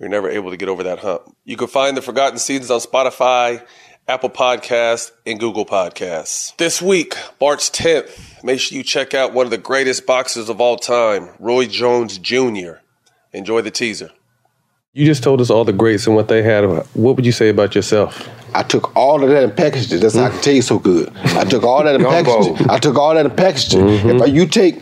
we 0.00 0.06
are 0.06 0.08
never 0.08 0.28
able 0.28 0.50
to 0.50 0.56
get 0.56 0.68
over 0.68 0.82
that 0.82 0.98
hump. 0.98 1.22
You 1.44 1.56
can 1.56 1.68
find 1.68 1.96
the 1.96 2.02
Forgotten 2.02 2.40
Seasons 2.40 2.72
on 2.72 2.80
Spotify, 2.80 3.64
Apple 4.08 4.30
Podcasts, 4.30 5.12
and 5.24 5.38
Google 5.38 5.64
Podcasts. 5.64 6.56
This 6.56 6.82
week, 6.82 7.16
March 7.40 7.70
10th, 7.70 8.42
make 8.42 8.58
sure 8.58 8.76
you 8.76 8.82
check 8.82 9.14
out 9.14 9.32
one 9.32 9.46
of 9.46 9.50
the 9.50 9.58
greatest 9.58 10.04
boxers 10.04 10.48
of 10.48 10.60
all 10.60 10.76
time, 10.76 11.30
Roy 11.38 11.66
Jones 11.66 12.18
Jr. 12.18 12.78
Enjoy 13.32 13.62
the 13.62 13.70
teaser. 13.70 14.10
You 14.92 15.04
just 15.04 15.22
told 15.22 15.40
us 15.40 15.50
all 15.50 15.64
the 15.64 15.72
greats 15.72 16.06
and 16.06 16.16
what 16.16 16.28
they 16.28 16.42
had. 16.42 16.64
What 16.64 17.16
would 17.16 17.26
you 17.26 17.32
say 17.32 17.48
about 17.48 17.74
yourself? 17.74 18.28
I 18.56 18.62
took 18.62 18.94
all 18.96 19.22
of 19.22 19.28
that 19.28 19.44
and 19.44 19.54
packaged 19.56 19.92
it. 19.92 19.98
That's 20.00 20.14
how 20.14 20.24
I 20.24 20.30
can 20.30 20.40
tell 20.40 20.54
you 20.54 20.62
so 20.62 20.78
good. 20.78 21.14
I 21.42 21.44
took 21.44 21.62
all 21.62 21.84
that 21.84 21.94
and 21.94 22.04
packaged 22.04 22.60
it. 22.60 22.70
I 22.70 22.78
took 22.78 22.96
all 22.96 23.14
that 23.14 23.26
and 23.26 23.36
packaged 23.36 23.74
it. 23.74 23.82
If 24.22 24.34
you 24.34 24.46
take 24.46 24.80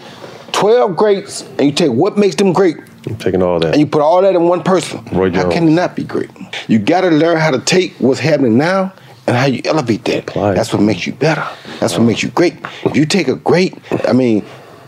12 0.53 0.97
greats 0.97 1.43
and 1.59 1.63
you 1.63 1.73
take 1.73 1.91
what 1.91 2.17
makes 2.17 2.37
them 2.37 2.53
great, 2.53 2.77
I'm 3.07 3.17
taking 3.17 3.43
all 3.43 3.59
that. 3.61 3.73
and 3.73 3.81
you 3.81 3.87
put 3.87 4.01
all 4.01 4.23
that 4.23 4.35
in 4.35 4.45
one 4.45 4.63
person, 4.63 5.05
Roy 5.13 5.31
how 5.31 5.43
Jones. 5.43 5.55
can 5.55 5.69
it 5.69 5.73
not 5.73 5.97
be 5.97 6.05
great? 6.05 6.31
You 6.69 6.79
got 6.79 7.01
to 7.03 7.09
learn 7.11 7.37
how 7.39 7.51
to 7.51 7.59
take 7.59 7.93
what's 7.99 8.21
happening 8.21 8.57
now 8.57 8.93
and 9.27 9.37
how 9.37 9.47
you 9.47 9.61
elevate 9.65 10.05
that. 10.05 10.27
That's 10.55 10.73
what 10.73 10.81
makes 10.81 11.07
you 11.07 11.13
better. 11.13 11.47
That's 11.81 11.99
what 11.99 12.05
makes 12.05 12.23
you 12.23 12.31
great. 12.31 12.55
If 12.85 12.97
you 12.97 13.05
take 13.07 13.27
a 13.29 13.37
great, 13.37 13.77
I 14.09 14.13
mean, 14.13 14.45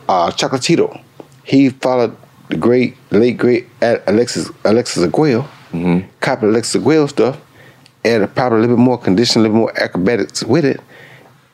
uh, 0.08 0.30
Chocolatito, 0.30 1.02
he 1.44 1.70
followed 1.70 2.16
the 2.48 2.56
great, 2.56 2.96
late 3.10 3.36
great 3.36 3.66
Alexis 3.82 4.50
Alexis 4.64 5.02
Arguello, 5.02 5.46
copied 6.20 6.46
Alexis 6.50 6.76
Arguello 6.76 7.06
stuff, 7.08 7.36
added 8.06 8.34
probably 8.34 8.58
a 8.58 8.60
little 8.62 8.76
bit 8.76 8.82
more 8.82 8.98
condition, 8.98 9.40
a 9.40 9.42
little 9.42 9.56
bit 9.56 9.60
more 9.60 9.80
acrobatics 9.82 10.44
with 10.44 10.64
it, 10.64 10.80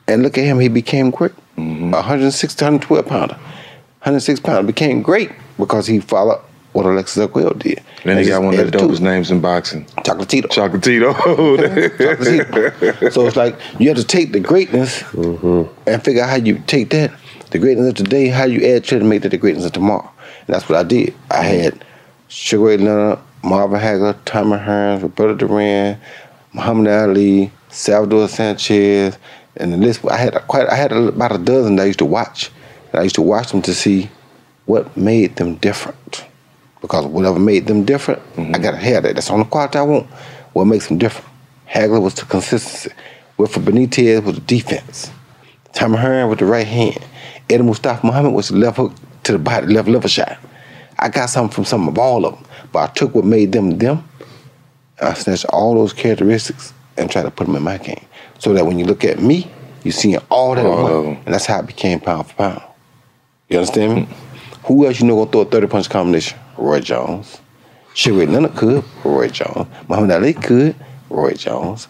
and 0.06 0.22
look 0.22 0.36
at 0.38 0.44
him, 0.44 0.58
he 0.60 0.68
became 0.68 1.10
great. 1.10 1.32
Mm-hmm. 1.56 1.90
106 1.90 2.54
to 2.56 2.64
112 2.64 3.06
pounder. 3.06 3.34
106 3.34 4.40
pounder 4.40 4.66
became 4.66 5.02
great 5.02 5.30
because 5.58 5.86
he 5.86 6.00
followed 6.00 6.40
what 6.72 6.86
Alexis 6.86 7.18
Arguello 7.18 7.54
did. 7.54 7.82
Then 8.04 8.18
he 8.18 8.24
got 8.24 8.42
one 8.42 8.58
of 8.58 8.70
the 8.70 8.76
dopest 8.76 9.00
names 9.00 9.30
in 9.30 9.40
boxing. 9.40 9.84
Chocolatito. 9.84 10.46
Chocolatito. 10.46 11.12
Chocolatito. 11.96 13.12
so 13.12 13.26
it's 13.26 13.36
like 13.36 13.56
you 13.78 13.88
have 13.88 13.98
to 13.98 14.04
take 14.04 14.32
the 14.32 14.40
greatness 14.40 15.02
mm-hmm. 15.02 15.70
and 15.88 16.04
figure 16.04 16.22
out 16.22 16.30
how 16.30 16.36
you 16.36 16.62
take 16.66 16.90
that, 16.90 17.12
the 17.50 17.58
greatness 17.58 17.88
of 17.88 17.94
today, 17.94 18.28
how 18.28 18.44
you 18.44 18.74
add 18.74 18.84
to 18.84 18.96
it 18.96 18.98
to 19.00 19.04
make 19.04 19.22
that 19.22 19.28
the 19.28 19.36
greatness 19.36 19.66
of 19.66 19.72
tomorrow. 19.72 20.10
And 20.46 20.54
that's 20.54 20.68
what 20.68 20.78
I 20.78 20.82
did. 20.82 21.14
I 21.30 21.44
had 21.44 21.84
Sugar 22.28 22.64
Ray 22.64 22.76
Leonard, 22.78 23.18
Marvin 23.44 23.80
Hagler, 23.80 24.16
Tommy 24.24 24.56
Hearns, 24.56 25.02
Roberto 25.02 25.34
Duran, 25.34 26.00
Muhammad 26.52 26.88
Ali, 26.88 27.50
Salvador 27.68 28.28
Sanchez, 28.28 29.18
and 29.56 29.72
the 29.72 29.76
list. 29.76 30.04
I 30.06 30.16
had 30.16 30.34
a, 30.34 30.40
quite. 30.40 30.68
I 30.68 30.74
had 30.74 30.92
about 30.92 31.32
a 31.32 31.38
dozen 31.38 31.76
that 31.76 31.84
I 31.84 31.86
used 31.86 31.98
to 32.00 32.04
watch. 32.04 32.50
And 32.92 33.00
I 33.00 33.02
used 33.04 33.14
to 33.16 33.22
watch 33.22 33.50
them 33.52 33.62
to 33.62 33.74
see 33.74 34.10
what 34.66 34.96
made 34.96 35.36
them 35.36 35.56
different. 35.56 36.26
Because 36.80 37.06
whatever 37.06 37.38
made 37.38 37.66
them 37.66 37.84
different, 37.84 38.20
I 38.20 38.40
mm-hmm. 38.40 38.62
gotta 38.62 38.76
have 38.76 39.04
that. 39.04 39.14
That's 39.14 39.28
the 39.28 39.34
only 39.34 39.46
quality 39.46 39.78
I 39.78 39.82
want. 39.82 40.06
What 40.52 40.64
makes 40.66 40.88
them 40.88 40.98
different? 40.98 41.28
Hagler 41.68 42.02
was 42.02 42.14
the 42.14 42.26
consistency. 42.26 42.94
Wilfred 43.38 43.64
Benitez 43.64 44.22
was 44.22 44.34
the 44.34 44.40
defense. 44.42 45.10
Tommy 45.72 45.96
Hearn 45.96 46.28
with 46.28 46.40
the 46.40 46.44
right 46.44 46.66
hand. 46.66 46.98
Eddie 47.48 47.62
Mustafa 47.62 48.06
Muhammad 48.06 48.34
was 48.34 48.48
the 48.48 48.56
left 48.56 48.76
hook 48.76 48.92
to 49.24 49.32
the 49.32 49.38
body, 49.38 49.68
left 49.68 49.88
level 49.88 50.08
shot. 50.08 50.38
I 50.98 51.08
got 51.08 51.30
something 51.30 51.54
from 51.54 51.64
some 51.64 51.88
of 51.88 51.98
all 51.98 52.26
of 52.26 52.34
them, 52.34 52.44
but 52.72 52.90
I 52.90 52.92
took 52.92 53.14
what 53.14 53.24
made 53.24 53.52
them 53.52 53.78
them. 53.78 54.04
And 55.02 55.10
I 55.10 55.14
snatched 55.14 55.44
all 55.46 55.74
those 55.74 55.92
characteristics 55.92 56.72
and 56.96 57.10
tried 57.10 57.22
to 57.24 57.30
put 57.30 57.46
them 57.46 57.56
in 57.56 57.62
my 57.62 57.78
game, 57.78 58.04
so 58.38 58.52
that 58.54 58.64
when 58.64 58.78
you 58.78 58.84
look 58.84 59.04
at 59.04 59.20
me, 59.20 59.50
you 59.82 59.90
see 59.90 60.16
all 60.30 60.54
that 60.54 60.60
in 60.64 60.66
All 60.66 60.86
of 60.86 61.04
one, 61.06 61.16
and 61.26 61.34
that's 61.34 61.46
how 61.46 61.58
I 61.58 61.62
became 61.62 62.00
pound 62.00 62.28
for 62.28 62.34
pound. 62.34 62.62
You 63.48 63.58
understand 63.58 63.94
me? 63.96 64.08
Who 64.64 64.86
else 64.86 65.00
you 65.00 65.06
know 65.06 65.16
gonna 65.16 65.30
throw 65.30 65.40
a 65.40 65.44
thirty 65.44 65.66
punch 65.66 65.90
combination? 65.90 66.38
Roy 66.56 66.80
Jones. 66.80 67.40
Sugar 67.94 68.18
Ray 68.20 68.26
Leonard 68.26 68.54
could, 68.54 68.84
Roy 69.04 69.28
Jones. 69.28 69.66
Muhammad 69.88 70.12
Ali 70.12 70.32
could, 70.34 70.76
Roy 71.10 71.34
Jones. 71.34 71.88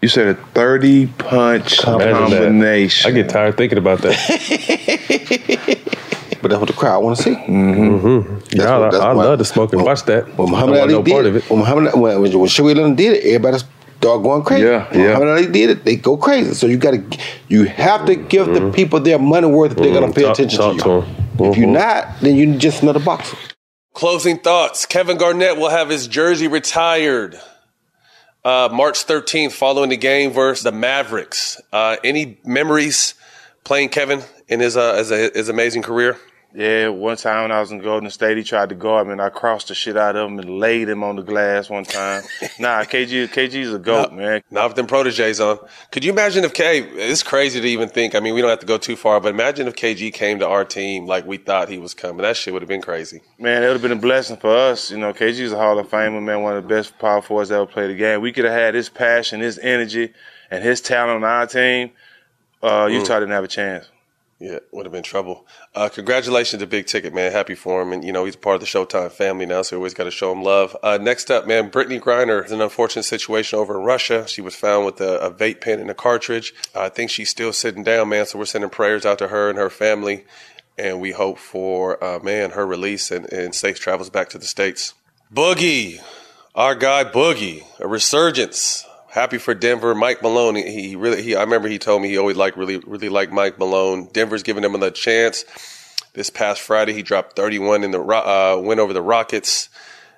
You 0.00 0.08
said 0.08 0.28
a 0.28 0.34
30 0.34 1.06
punch 1.06 1.84
Imagine 1.84 1.98
that. 2.08 2.18
combination. 2.18 3.10
I 3.10 3.14
get 3.14 3.28
tired 3.28 3.56
thinking 3.56 3.78
about 3.78 4.00
that. 4.00 4.18
But 6.42 6.48
that's 6.50 6.58
what 6.60 6.66
the 6.68 6.74
crowd 6.74 7.02
want 7.04 7.16
to 7.16 7.22
see. 7.22 7.34
Mm-hmm. 7.36 8.58
Yeah, 8.58 8.78
I, 8.78 8.88
I 8.96 9.12
love 9.12 9.38
to 9.38 9.44
smoke 9.44 9.72
and 9.72 9.82
watch 9.82 10.02
that. 10.04 10.26
When 10.36 10.50
Muhammad 10.50 10.80
Ali 10.80 10.92
no 10.94 11.02
did 11.02 11.36
it, 11.36 11.48
when 11.48 11.60
Muhammad 11.60 11.94
when, 11.94 12.20
when, 12.20 12.38
when 12.40 12.48
Sugar 12.48 12.68
Ray 12.68 12.74
Leonard 12.74 12.96
did 12.96 13.12
it, 13.16 13.24
everybody 13.26 13.58
started 13.98 14.22
going 14.24 14.42
crazy. 14.42 14.64
Yeah, 14.66 14.88
when 14.90 15.00
yeah. 15.00 15.06
Muhammad 15.08 15.28
Ali 15.28 15.46
did 15.52 15.70
it, 15.70 15.84
they 15.84 15.96
go 15.96 16.16
crazy. 16.16 16.54
So 16.54 16.66
you 16.66 16.76
got 16.76 16.90
to, 16.92 17.18
you 17.48 17.64
have 17.66 18.06
to 18.06 18.16
give 18.16 18.46
the 18.52 18.72
people 18.72 18.98
their 19.00 19.18
money 19.20 19.46
worth 19.46 19.72
if 19.72 19.78
they're 19.78 19.92
gonna 19.94 20.12
pay 20.12 20.22
Mm-hmm. 20.22 20.28
Talk- 20.28 20.38
attention 20.38 20.58
talk 20.58 20.76
to 20.78 20.82
to 20.82 20.88
you. 20.88 21.00
'em. 21.02 21.52
If 21.52 21.56
you're 21.56 21.68
Mhm. 21.68 21.72
not, 21.72 22.20
then 22.20 22.36
you're 22.36 22.58
just 22.58 22.82
another 22.82 23.00
boxer. 23.00 23.36
Closing 23.94 24.38
thoughts. 24.38 24.84
Kevin 24.86 25.16
Garnett 25.18 25.56
will 25.58 25.68
have 25.70 25.88
his 25.90 26.06
jersey 26.08 26.48
retired 26.48 27.38
uh, 28.44 28.68
March 28.72 29.06
13th 29.06 29.52
following 29.52 29.90
the 29.90 29.96
game 29.96 30.32
versus 30.32 30.64
the 30.64 30.72
Mavericks. 30.72 31.60
Uh, 31.72 31.96
any 32.02 32.38
memories 32.44 33.14
playing 33.64 33.88
Kevin 33.90 34.22
in 34.48 34.58
his, 34.60 34.76
uh, 34.76 34.96
his, 34.96 35.10
his 35.10 35.48
amazing 35.48 35.82
career? 35.82 36.16
Yeah, 36.54 36.88
one 36.88 37.16
time 37.16 37.44
when 37.44 37.52
I 37.52 37.60
was 37.60 37.72
in 37.72 37.78
Golden 37.78 38.10
State, 38.10 38.36
he 38.36 38.44
tried 38.44 38.68
to 38.68 38.74
guard 38.74 39.06
me, 39.06 39.12
and 39.12 39.22
I 39.22 39.30
crossed 39.30 39.68
the 39.68 39.74
shit 39.74 39.96
out 39.96 40.16
of 40.16 40.30
him 40.30 40.38
and 40.38 40.58
laid 40.58 40.86
him 40.86 41.02
on 41.02 41.16
the 41.16 41.22
glass 41.22 41.70
one 41.70 41.84
time. 41.84 42.22
nah, 42.58 42.82
KG, 42.82 43.28
KG's 43.28 43.72
a 43.72 43.78
goat, 43.78 44.12
man. 44.12 44.42
Not 44.50 44.68
with 44.68 44.76
them 44.76 44.86
proteges 44.86 45.40
on. 45.40 45.58
Could 45.90 46.04
you 46.04 46.12
imagine 46.12 46.44
if 46.44 46.52
K? 46.52 46.80
It's 46.80 47.22
crazy 47.22 47.58
to 47.58 47.66
even 47.66 47.88
think. 47.88 48.14
I 48.14 48.20
mean, 48.20 48.34
we 48.34 48.42
don't 48.42 48.50
have 48.50 48.58
to 48.58 48.66
go 48.66 48.76
too 48.76 48.96
far, 48.96 49.18
but 49.18 49.30
imagine 49.30 49.66
if 49.66 49.74
KG 49.76 50.12
came 50.12 50.40
to 50.40 50.46
our 50.46 50.66
team 50.66 51.06
like 51.06 51.26
we 51.26 51.38
thought 51.38 51.70
he 51.70 51.78
was 51.78 51.94
coming. 51.94 52.18
That 52.18 52.36
shit 52.36 52.52
would 52.52 52.60
have 52.60 52.68
been 52.68 52.82
crazy. 52.82 53.22
Man, 53.38 53.62
it 53.62 53.66
would 53.66 53.74
have 53.74 53.82
been 53.82 53.92
a 53.92 53.96
blessing 53.96 54.36
for 54.36 54.54
us. 54.54 54.90
You 54.90 54.98
know, 54.98 55.14
KG's 55.14 55.52
a 55.52 55.56
Hall 55.56 55.78
of 55.78 55.88
Famer, 55.88 56.22
man, 56.22 56.42
one 56.42 56.54
of 56.54 56.62
the 56.62 56.68
best 56.68 56.98
power 56.98 57.22
forwards 57.22 57.48
that 57.48 57.56
ever 57.56 57.66
played 57.66 57.90
the 57.90 57.94
game. 57.94 58.20
We 58.20 58.30
could 58.30 58.44
have 58.44 58.52
had 58.52 58.74
his 58.74 58.90
passion, 58.90 59.40
his 59.40 59.58
energy, 59.58 60.12
and 60.50 60.62
his 60.62 60.82
talent 60.82 61.16
on 61.16 61.24
our 61.24 61.46
team. 61.46 61.92
Uh, 62.62 62.88
Utah 62.92 63.20
didn't 63.20 63.32
have 63.32 63.44
a 63.44 63.48
chance. 63.48 63.88
Yeah, 64.42 64.58
would 64.72 64.86
have 64.86 64.92
been 64.92 65.04
trouble. 65.04 65.46
Uh, 65.72 65.88
congratulations 65.88 66.58
to 66.60 66.66
Big 66.66 66.86
Ticket, 66.86 67.14
man. 67.14 67.30
Happy 67.30 67.54
for 67.54 67.80
him. 67.80 67.92
And, 67.92 68.02
you 68.02 68.10
know, 68.10 68.24
he's 68.24 68.34
part 68.34 68.56
of 68.56 68.60
the 68.60 68.66
Showtime 68.66 69.12
family 69.12 69.46
now, 69.46 69.62
so 69.62 69.76
we 69.76 69.78
always 69.78 69.94
got 69.94 70.02
to 70.02 70.10
show 70.10 70.32
him 70.32 70.42
love. 70.42 70.76
Uh, 70.82 70.98
next 71.00 71.30
up, 71.30 71.46
man, 71.46 71.70
Brittney 71.70 72.00
Griner 72.00 72.44
is 72.44 72.50
an 72.50 72.60
unfortunate 72.60 73.04
situation 73.04 73.60
over 73.60 73.78
in 73.78 73.86
Russia. 73.86 74.26
She 74.26 74.40
was 74.40 74.56
found 74.56 74.84
with 74.84 75.00
a, 75.00 75.20
a 75.20 75.30
vape 75.30 75.60
pen 75.60 75.78
and 75.78 75.88
a 75.88 75.94
cartridge. 75.94 76.52
I 76.74 76.88
think 76.88 77.10
she's 77.10 77.30
still 77.30 77.52
sitting 77.52 77.84
down, 77.84 78.08
man, 78.08 78.26
so 78.26 78.36
we're 78.36 78.46
sending 78.46 78.68
prayers 78.68 79.06
out 79.06 79.18
to 79.18 79.28
her 79.28 79.48
and 79.48 79.60
her 79.60 79.70
family. 79.70 80.24
And 80.76 81.00
we 81.00 81.12
hope 81.12 81.38
for, 81.38 82.02
uh, 82.02 82.18
man, 82.18 82.50
her 82.50 82.66
release 82.66 83.12
and, 83.12 83.32
and 83.32 83.54
safe 83.54 83.78
travels 83.78 84.10
back 84.10 84.28
to 84.30 84.38
the 84.38 84.46
States. 84.46 84.94
Boogie, 85.32 86.02
our 86.56 86.74
guy 86.74 87.04
Boogie, 87.04 87.62
a 87.78 87.86
resurgence. 87.86 88.84
Happy 89.12 89.36
for 89.36 89.52
Denver. 89.52 89.94
Mike 89.94 90.22
Malone, 90.22 90.56
he 90.56 90.96
really, 90.96 91.22
he, 91.22 91.36
I 91.36 91.42
remember 91.42 91.68
he 91.68 91.78
told 91.78 92.00
me 92.00 92.08
he 92.08 92.16
always 92.16 92.34
liked, 92.34 92.56
really, 92.56 92.78
really 92.78 93.10
liked 93.10 93.30
Mike 93.30 93.58
Malone. 93.58 94.08
Denver's 94.10 94.42
giving 94.42 94.64
him 94.64 94.74
another 94.74 94.90
chance. 94.90 95.44
This 96.14 96.30
past 96.30 96.62
Friday, 96.62 96.94
he 96.94 97.02
dropped 97.02 97.36
31 97.36 97.84
in 97.84 97.90
the 97.90 98.00
uh, 98.00 98.56
win 98.58 98.80
over 98.80 98.94
the 98.94 99.02
Rockets. 99.02 99.68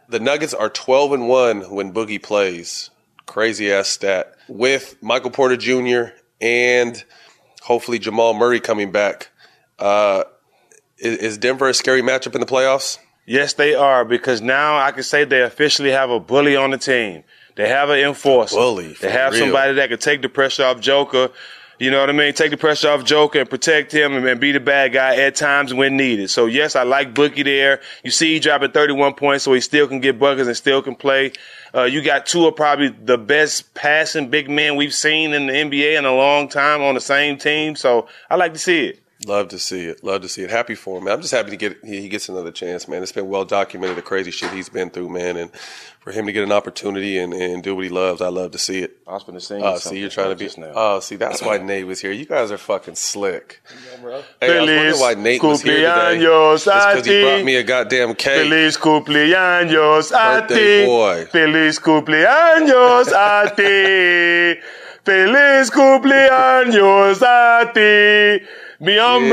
The 0.09 0.20
Nuggets 0.20 0.54
are 0.54 0.70
12 0.70 1.12
and 1.12 1.28
1 1.28 1.74
when 1.74 1.92
Boogie 1.92 2.22
plays. 2.22 2.90
Crazy 3.26 3.72
ass 3.72 3.88
stat. 3.88 4.33
With 4.46 4.96
Michael 5.02 5.33
Porter 5.33 5.57
Jr. 5.57 6.14
and 6.40 7.02
hopefully 7.62 7.98
Jamal 7.98 8.33
Murray 8.33 8.61
coming 8.61 8.92
back. 8.92 9.33
Uh, 9.76 10.22
is, 10.98 11.18
is 11.18 11.38
Denver 11.38 11.68
a 11.68 11.74
scary 11.74 12.02
matchup 12.02 12.37
in 12.37 12.40
the 12.40 12.46
playoffs? 12.46 12.98
Yes, 13.26 13.54
they 13.54 13.74
are 13.74 14.04
because 14.04 14.40
now 14.40 14.78
I 14.78 14.92
can 14.92 15.02
say 15.02 15.24
they 15.24 15.42
officially 15.42 15.90
have 15.90 16.11
a 16.11 16.20
bully 16.20 16.54
on 16.54 16.70
the 16.70 16.78
team. 16.78 17.24
They 17.56 17.68
have 17.68 17.90
an 17.90 17.98
enforcer. 18.00 18.56
Bully, 18.56 18.94
They 18.94 19.10
have 19.10 19.32
real. 19.32 19.42
somebody 19.42 19.74
that 19.74 19.88
can 19.88 19.98
take 19.98 20.22
the 20.22 20.28
pressure 20.28 20.64
off 20.64 20.80
Joker. 20.80 21.30
You 21.78 21.90
know 21.90 21.98
what 22.00 22.08
I 22.08 22.12
mean? 22.12 22.32
Take 22.34 22.52
the 22.52 22.56
pressure 22.56 22.88
off 22.88 23.04
Joker 23.04 23.40
and 23.40 23.50
protect 23.50 23.90
him 23.92 24.14
and, 24.14 24.24
and 24.26 24.40
be 24.40 24.52
the 24.52 24.60
bad 24.60 24.92
guy 24.92 25.16
at 25.16 25.34
times 25.34 25.74
when 25.74 25.96
needed. 25.96 26.30
So 26.30 26.46
yes, 26.46 26.76
I 26.76 26.84
like 26.84 27.14
Boogie 27.14 27.44
there. 27.44 27.80
You 28.04 28.12
see 28.12 28.32
he 28.34 28.38
dropping 28.38 28.70
31 28.70 29.14
points 29.14 29.44
so 29.44 29.52
he 29.52 29.60
still 29.60 29.88
can 29.88 29.98
get 30.00 30.18
buckets 30.18 30.46
and 30.46 30.56
still 30.56 30.82
can 30.82 30.94
play. 30.94 31.32
Uh, 31.74 31.82
you 31.82 32.00
got 32.00 32.26
two 32.26 32.46
of 32.46 32.54
probably 32.54 32.88
the 32.90 33.18
best 33.18 33.74
passing 33.74 34.30
big 34.30 34.48
men 34.48 34.76
we've 34.76 34.94
seen 34.94 35.32
in 35.32 35.48
the 35.48 35.52
NBA 35.52 35.98
in 35.98 36.04
a 36.04 36.14
long 36.14 36.48
time 36.48 36.80
on 36.80 36.94
the 36.94 37.00
same 37.00 37.38
team. 37.38 37.74
So 37.74 38.06
I 38.30 38.36
like 38.36 38.52
to 38.52 38.58
see 38.60 38.86
it. 38.86 39.00
Love 39.26 39.48
to 39.48 39.58
see 39.58 39.86
it. 39.86 40.04
Love 40.04 40.20
to 40.22 40.28
see 40.28 40.42
it. 40.42 40.50
Happy 40.50 40.74
for 40.74 40.98
him. 40.98 41.04
Man. 41.04 41.14
I'm 41.14 41.22
just 41.22 41.32
happy 41.32 41.50
to 41.50 41.56
get 41.56 41.82
he 41.84 42.08
gets 42.08 42.28
another 42.28 42.52
chance, 42.52 42.86
man. 42.86 43.02
It's 43.02 43.10
been 43.12 43.28
well 43.28 43.44
documented 43.44 43.96
the 43.96 44.02
crazy 44.02 44.30
shit 44.30 44.50
he's 44.52 44.68
been 44.68 44.90
through, 44.90 45.08
man, 45.08 45.36
and 45.36 45.50
for 46.04 46.12
him 46.12 46.26
to 46.26 46.32
get 46.32 46.44
an 46.44 46.52
opportunity 46.52 47.16
and, 47.18 47.32
and 47.32 47.62
do 47.62 47.74
what 47.74 47.82
he 47.84 47.88
loves, 47.90 48.20
I 48.20 48.28
love 48.28 48.50
to 48.50 48.58
see 48.58 48.80
it. 48.80 48.98
I 49.08 49.14
was 49.14 49.24
going 49.24 49.38
to 49.38 49.44
sing 49.44 49.62
Oh, 49.64 49.78
see, 49.78 49.98
you're 50.00 50.10
trying 50.10 50.28
to 50.28 50.36
be. 50.36 50.44
just 50.44 50.58
now. 50.58 50.70
Oh, 50.74 51.00
see, 51.00 51.16
that's 51.16 51.40
why 51.40 51.56
Nate 51.70 51.86
was 51.86 51.98
here. 52.02 52.12
You 52.12 52.26
guys 52.26 52.52
are 52.52 52.58
fucking 52.58 52.96
slick. 52.96 53.62
Hey, 54.38 54.58
I 54.58 54.60
was 54.60 54.68
wondering 54.68 55.00
why 55.00 55.14
Nate 55.14 55.42
was 55.42 55.62
here 55.62 55.76
today. 55.76 55.88
cumpleaños 55.88 56.54
It's 56.56 56.64
because 56.64 57.06
he 57.06 57.22
brought 57.22 57.44
me 57.44 57.56
a 57.56 57.62
goddamn 57.62 58.14
cake. 58.14 58.42
Feliz 58.42 58.76
cumpleaños 58.76 60.12
a 60.12 60.46
ti. 60.46 60.84
boy. 60.84 61.24
Feliz 61.32 61.78
cumpleaños 61.80 63.10
a 63.12 63.50
ti. 63.56 64.60
Feliz 65.04 65.70
cumpleaños 65.70 67.22
a 67.22 67.72
ti. 67.72 68.44
Mi 68.85 68.97
hombre, 68.99 69.31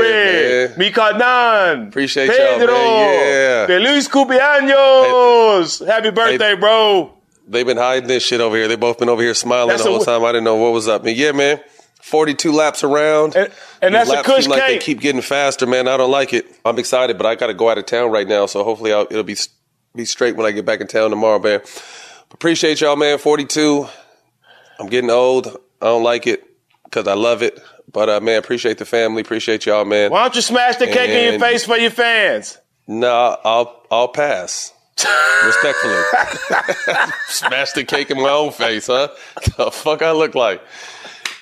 man. 0.68 0.78
mi 0.78 0.90
carnal. 0.90 1.88
Appreciate 1.88 2.26
y'all, 2.28 2.58
Pedro. 2.58 2.74
man. 2.74 3.14
Yeah. 3.14 3.66
Feliz 3.66 4.08
cumpleaños. 4.08 5.86
Happy 5.86 6.10
birthday, 6.10 6.54
bro. 6.56 7.12
They've 7.46 7.66
been 7.66 7.76
hiding 7.76 8.08
this 8.08 8.22
shit 8.24 8.40
over 8.40 8.56
here. 8.56 8.68
They 8.68 8.76
both 8.76 8.98
been 8.98 9.08
over 9.08 9.20
here 9.22 9.34
smiling 9.34 9.68
That's 9.68 9.82
the 9.84 9.90
whole 9.90 10.02
a- 10.02 10.06
time. 10.06 10.24
I 10.24 10.28
didn't 10.32 10.44
know 10.44 10.56
what 10.56 10.72
was 10.72 10.88
up. 10.88 11.02
Yeah, 11.04 11.32
man. 11.32 11.60
42 12.00 12.50
laps 12.52 12.82
around. 12.82 13.36
And, 13.36 13.52
and 13.80 13.94
that's 13.94 14.08
a 14.08 14.14
laps 14.14 14.26
kush 14.26 14.42
seem 14.44 14.50
like 14.50 14.66
they 14.66 14.72
cake. 14.74 14.80
keep 14.82 15.00
getting 15.00 15.22
faster, 15.22 15.66
man. 15.66 15.86
I 15.86 15.96
don't 15.96 16.10
like 16.10 16.32
it. 16.32 16.46
I'm 16.64 16.78
excited, 16.78 17.16
but 17.18 17.26
I 17.26 17.34
got 17.34 17.48
to 17.48 17.54
go 17.54 17.68
out 17.68 17.78
of 17.78 17.86
town 17.86 18.10
right 18.10 18.26
now, 18.26 18.46
so 18.46 18.64
hopefully 18.64 18.92
I'll, 18.92 19.06
it'll 19.10 19.22
be 19.22 19.36
be 19.94 20.04
straight 20.06 20.34
when 20.36 20.46
I 20.46 20.50
get 20.52 20.64
back 20.64 20.80
in 20.80 20.86
town 20.86 21.10
tomorrow, 21.10 21.38
man. 21.38 21.60
Appreciate 22.32 22.80
y'all, 22.80 22.96
man. 22.96 23.18
42. 23.18 23.86
I'm 24.80 24.86
getting 24.88 25.10
old. 25.10 25.48
I 25.80 25.86
don't 25.86 26.02
like 26.02 26.26
it 26.26 26.42
because 26.84 27.06
I 27.06 27.14
love 27.14 27.42
it. 27.42 27.60
But 27.92 28.08
uh, 28.08 28.20
man, 28.20 28.38
appreciate 28.38 28.78
the 28.78 28.84
family. 28.84 29.22
Appreciate 29.22 29.66
y'all, 29.66 29.84
man. 29.84 30.10
Why 30.10 30.22
don't 30.22 30.34
you 30.34 30.42
smash 30.42 30.76
the 30.76 30.86
cake 30.86 31.10
in 31.10 31.32
your 31.32 31.40
face 31.40 31.64
for 31.64 31.76
your 31.76 31.90
fans? 31.90 32.58
No, 32.86 33.36
I'll 33.44 33.86
I'll 33.90 34.08
pass. 34.08 34.72
Respectfully. 35.44 35.94
Smash 37.26 37.72
the 37.72 37.82
cake 37.84 38.10
in 38.10 38.18
my 38.18 38.28
own 38.28 38.52
face, 38.52 38.86
huh? 38.86 39.08
The 39.56 39.70
fuck 39.70 40.02
I 40.02 40.12
look 40.12 40.34
like. 40.34 40.62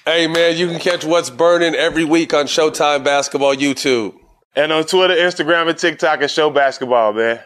Hey 0.06 0.26
man, 0.28 0.56
you 0.56 0.68
can 0.68 0.78
catch 0.78 1.04
what's 1.04 1.30
burning 1.30 1.74
every 1.74 2.04
week 2.04 2.32
on 2.32 2.46
Showtime 2.46 3.04
Basketball 3.04 3.54
YouTube. 3.54 4.14
And 4.56 4.72
on 4.72 4.84
Twitter, 4.84 5.14
Instagram, 5.14 5.68
and 5.68 5.76
TikTok 5.78 6.22
at 6.22 6.30
Show 6.30 6.50
Basketball, 6.50 7.12
man. 7.12 7.40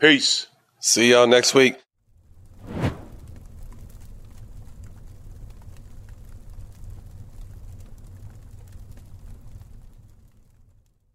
Peace. 0.00 0.46
See 0.80 1.10
y'all 1.10 1.26
next 1.26 1.54
week. 1.54 1.76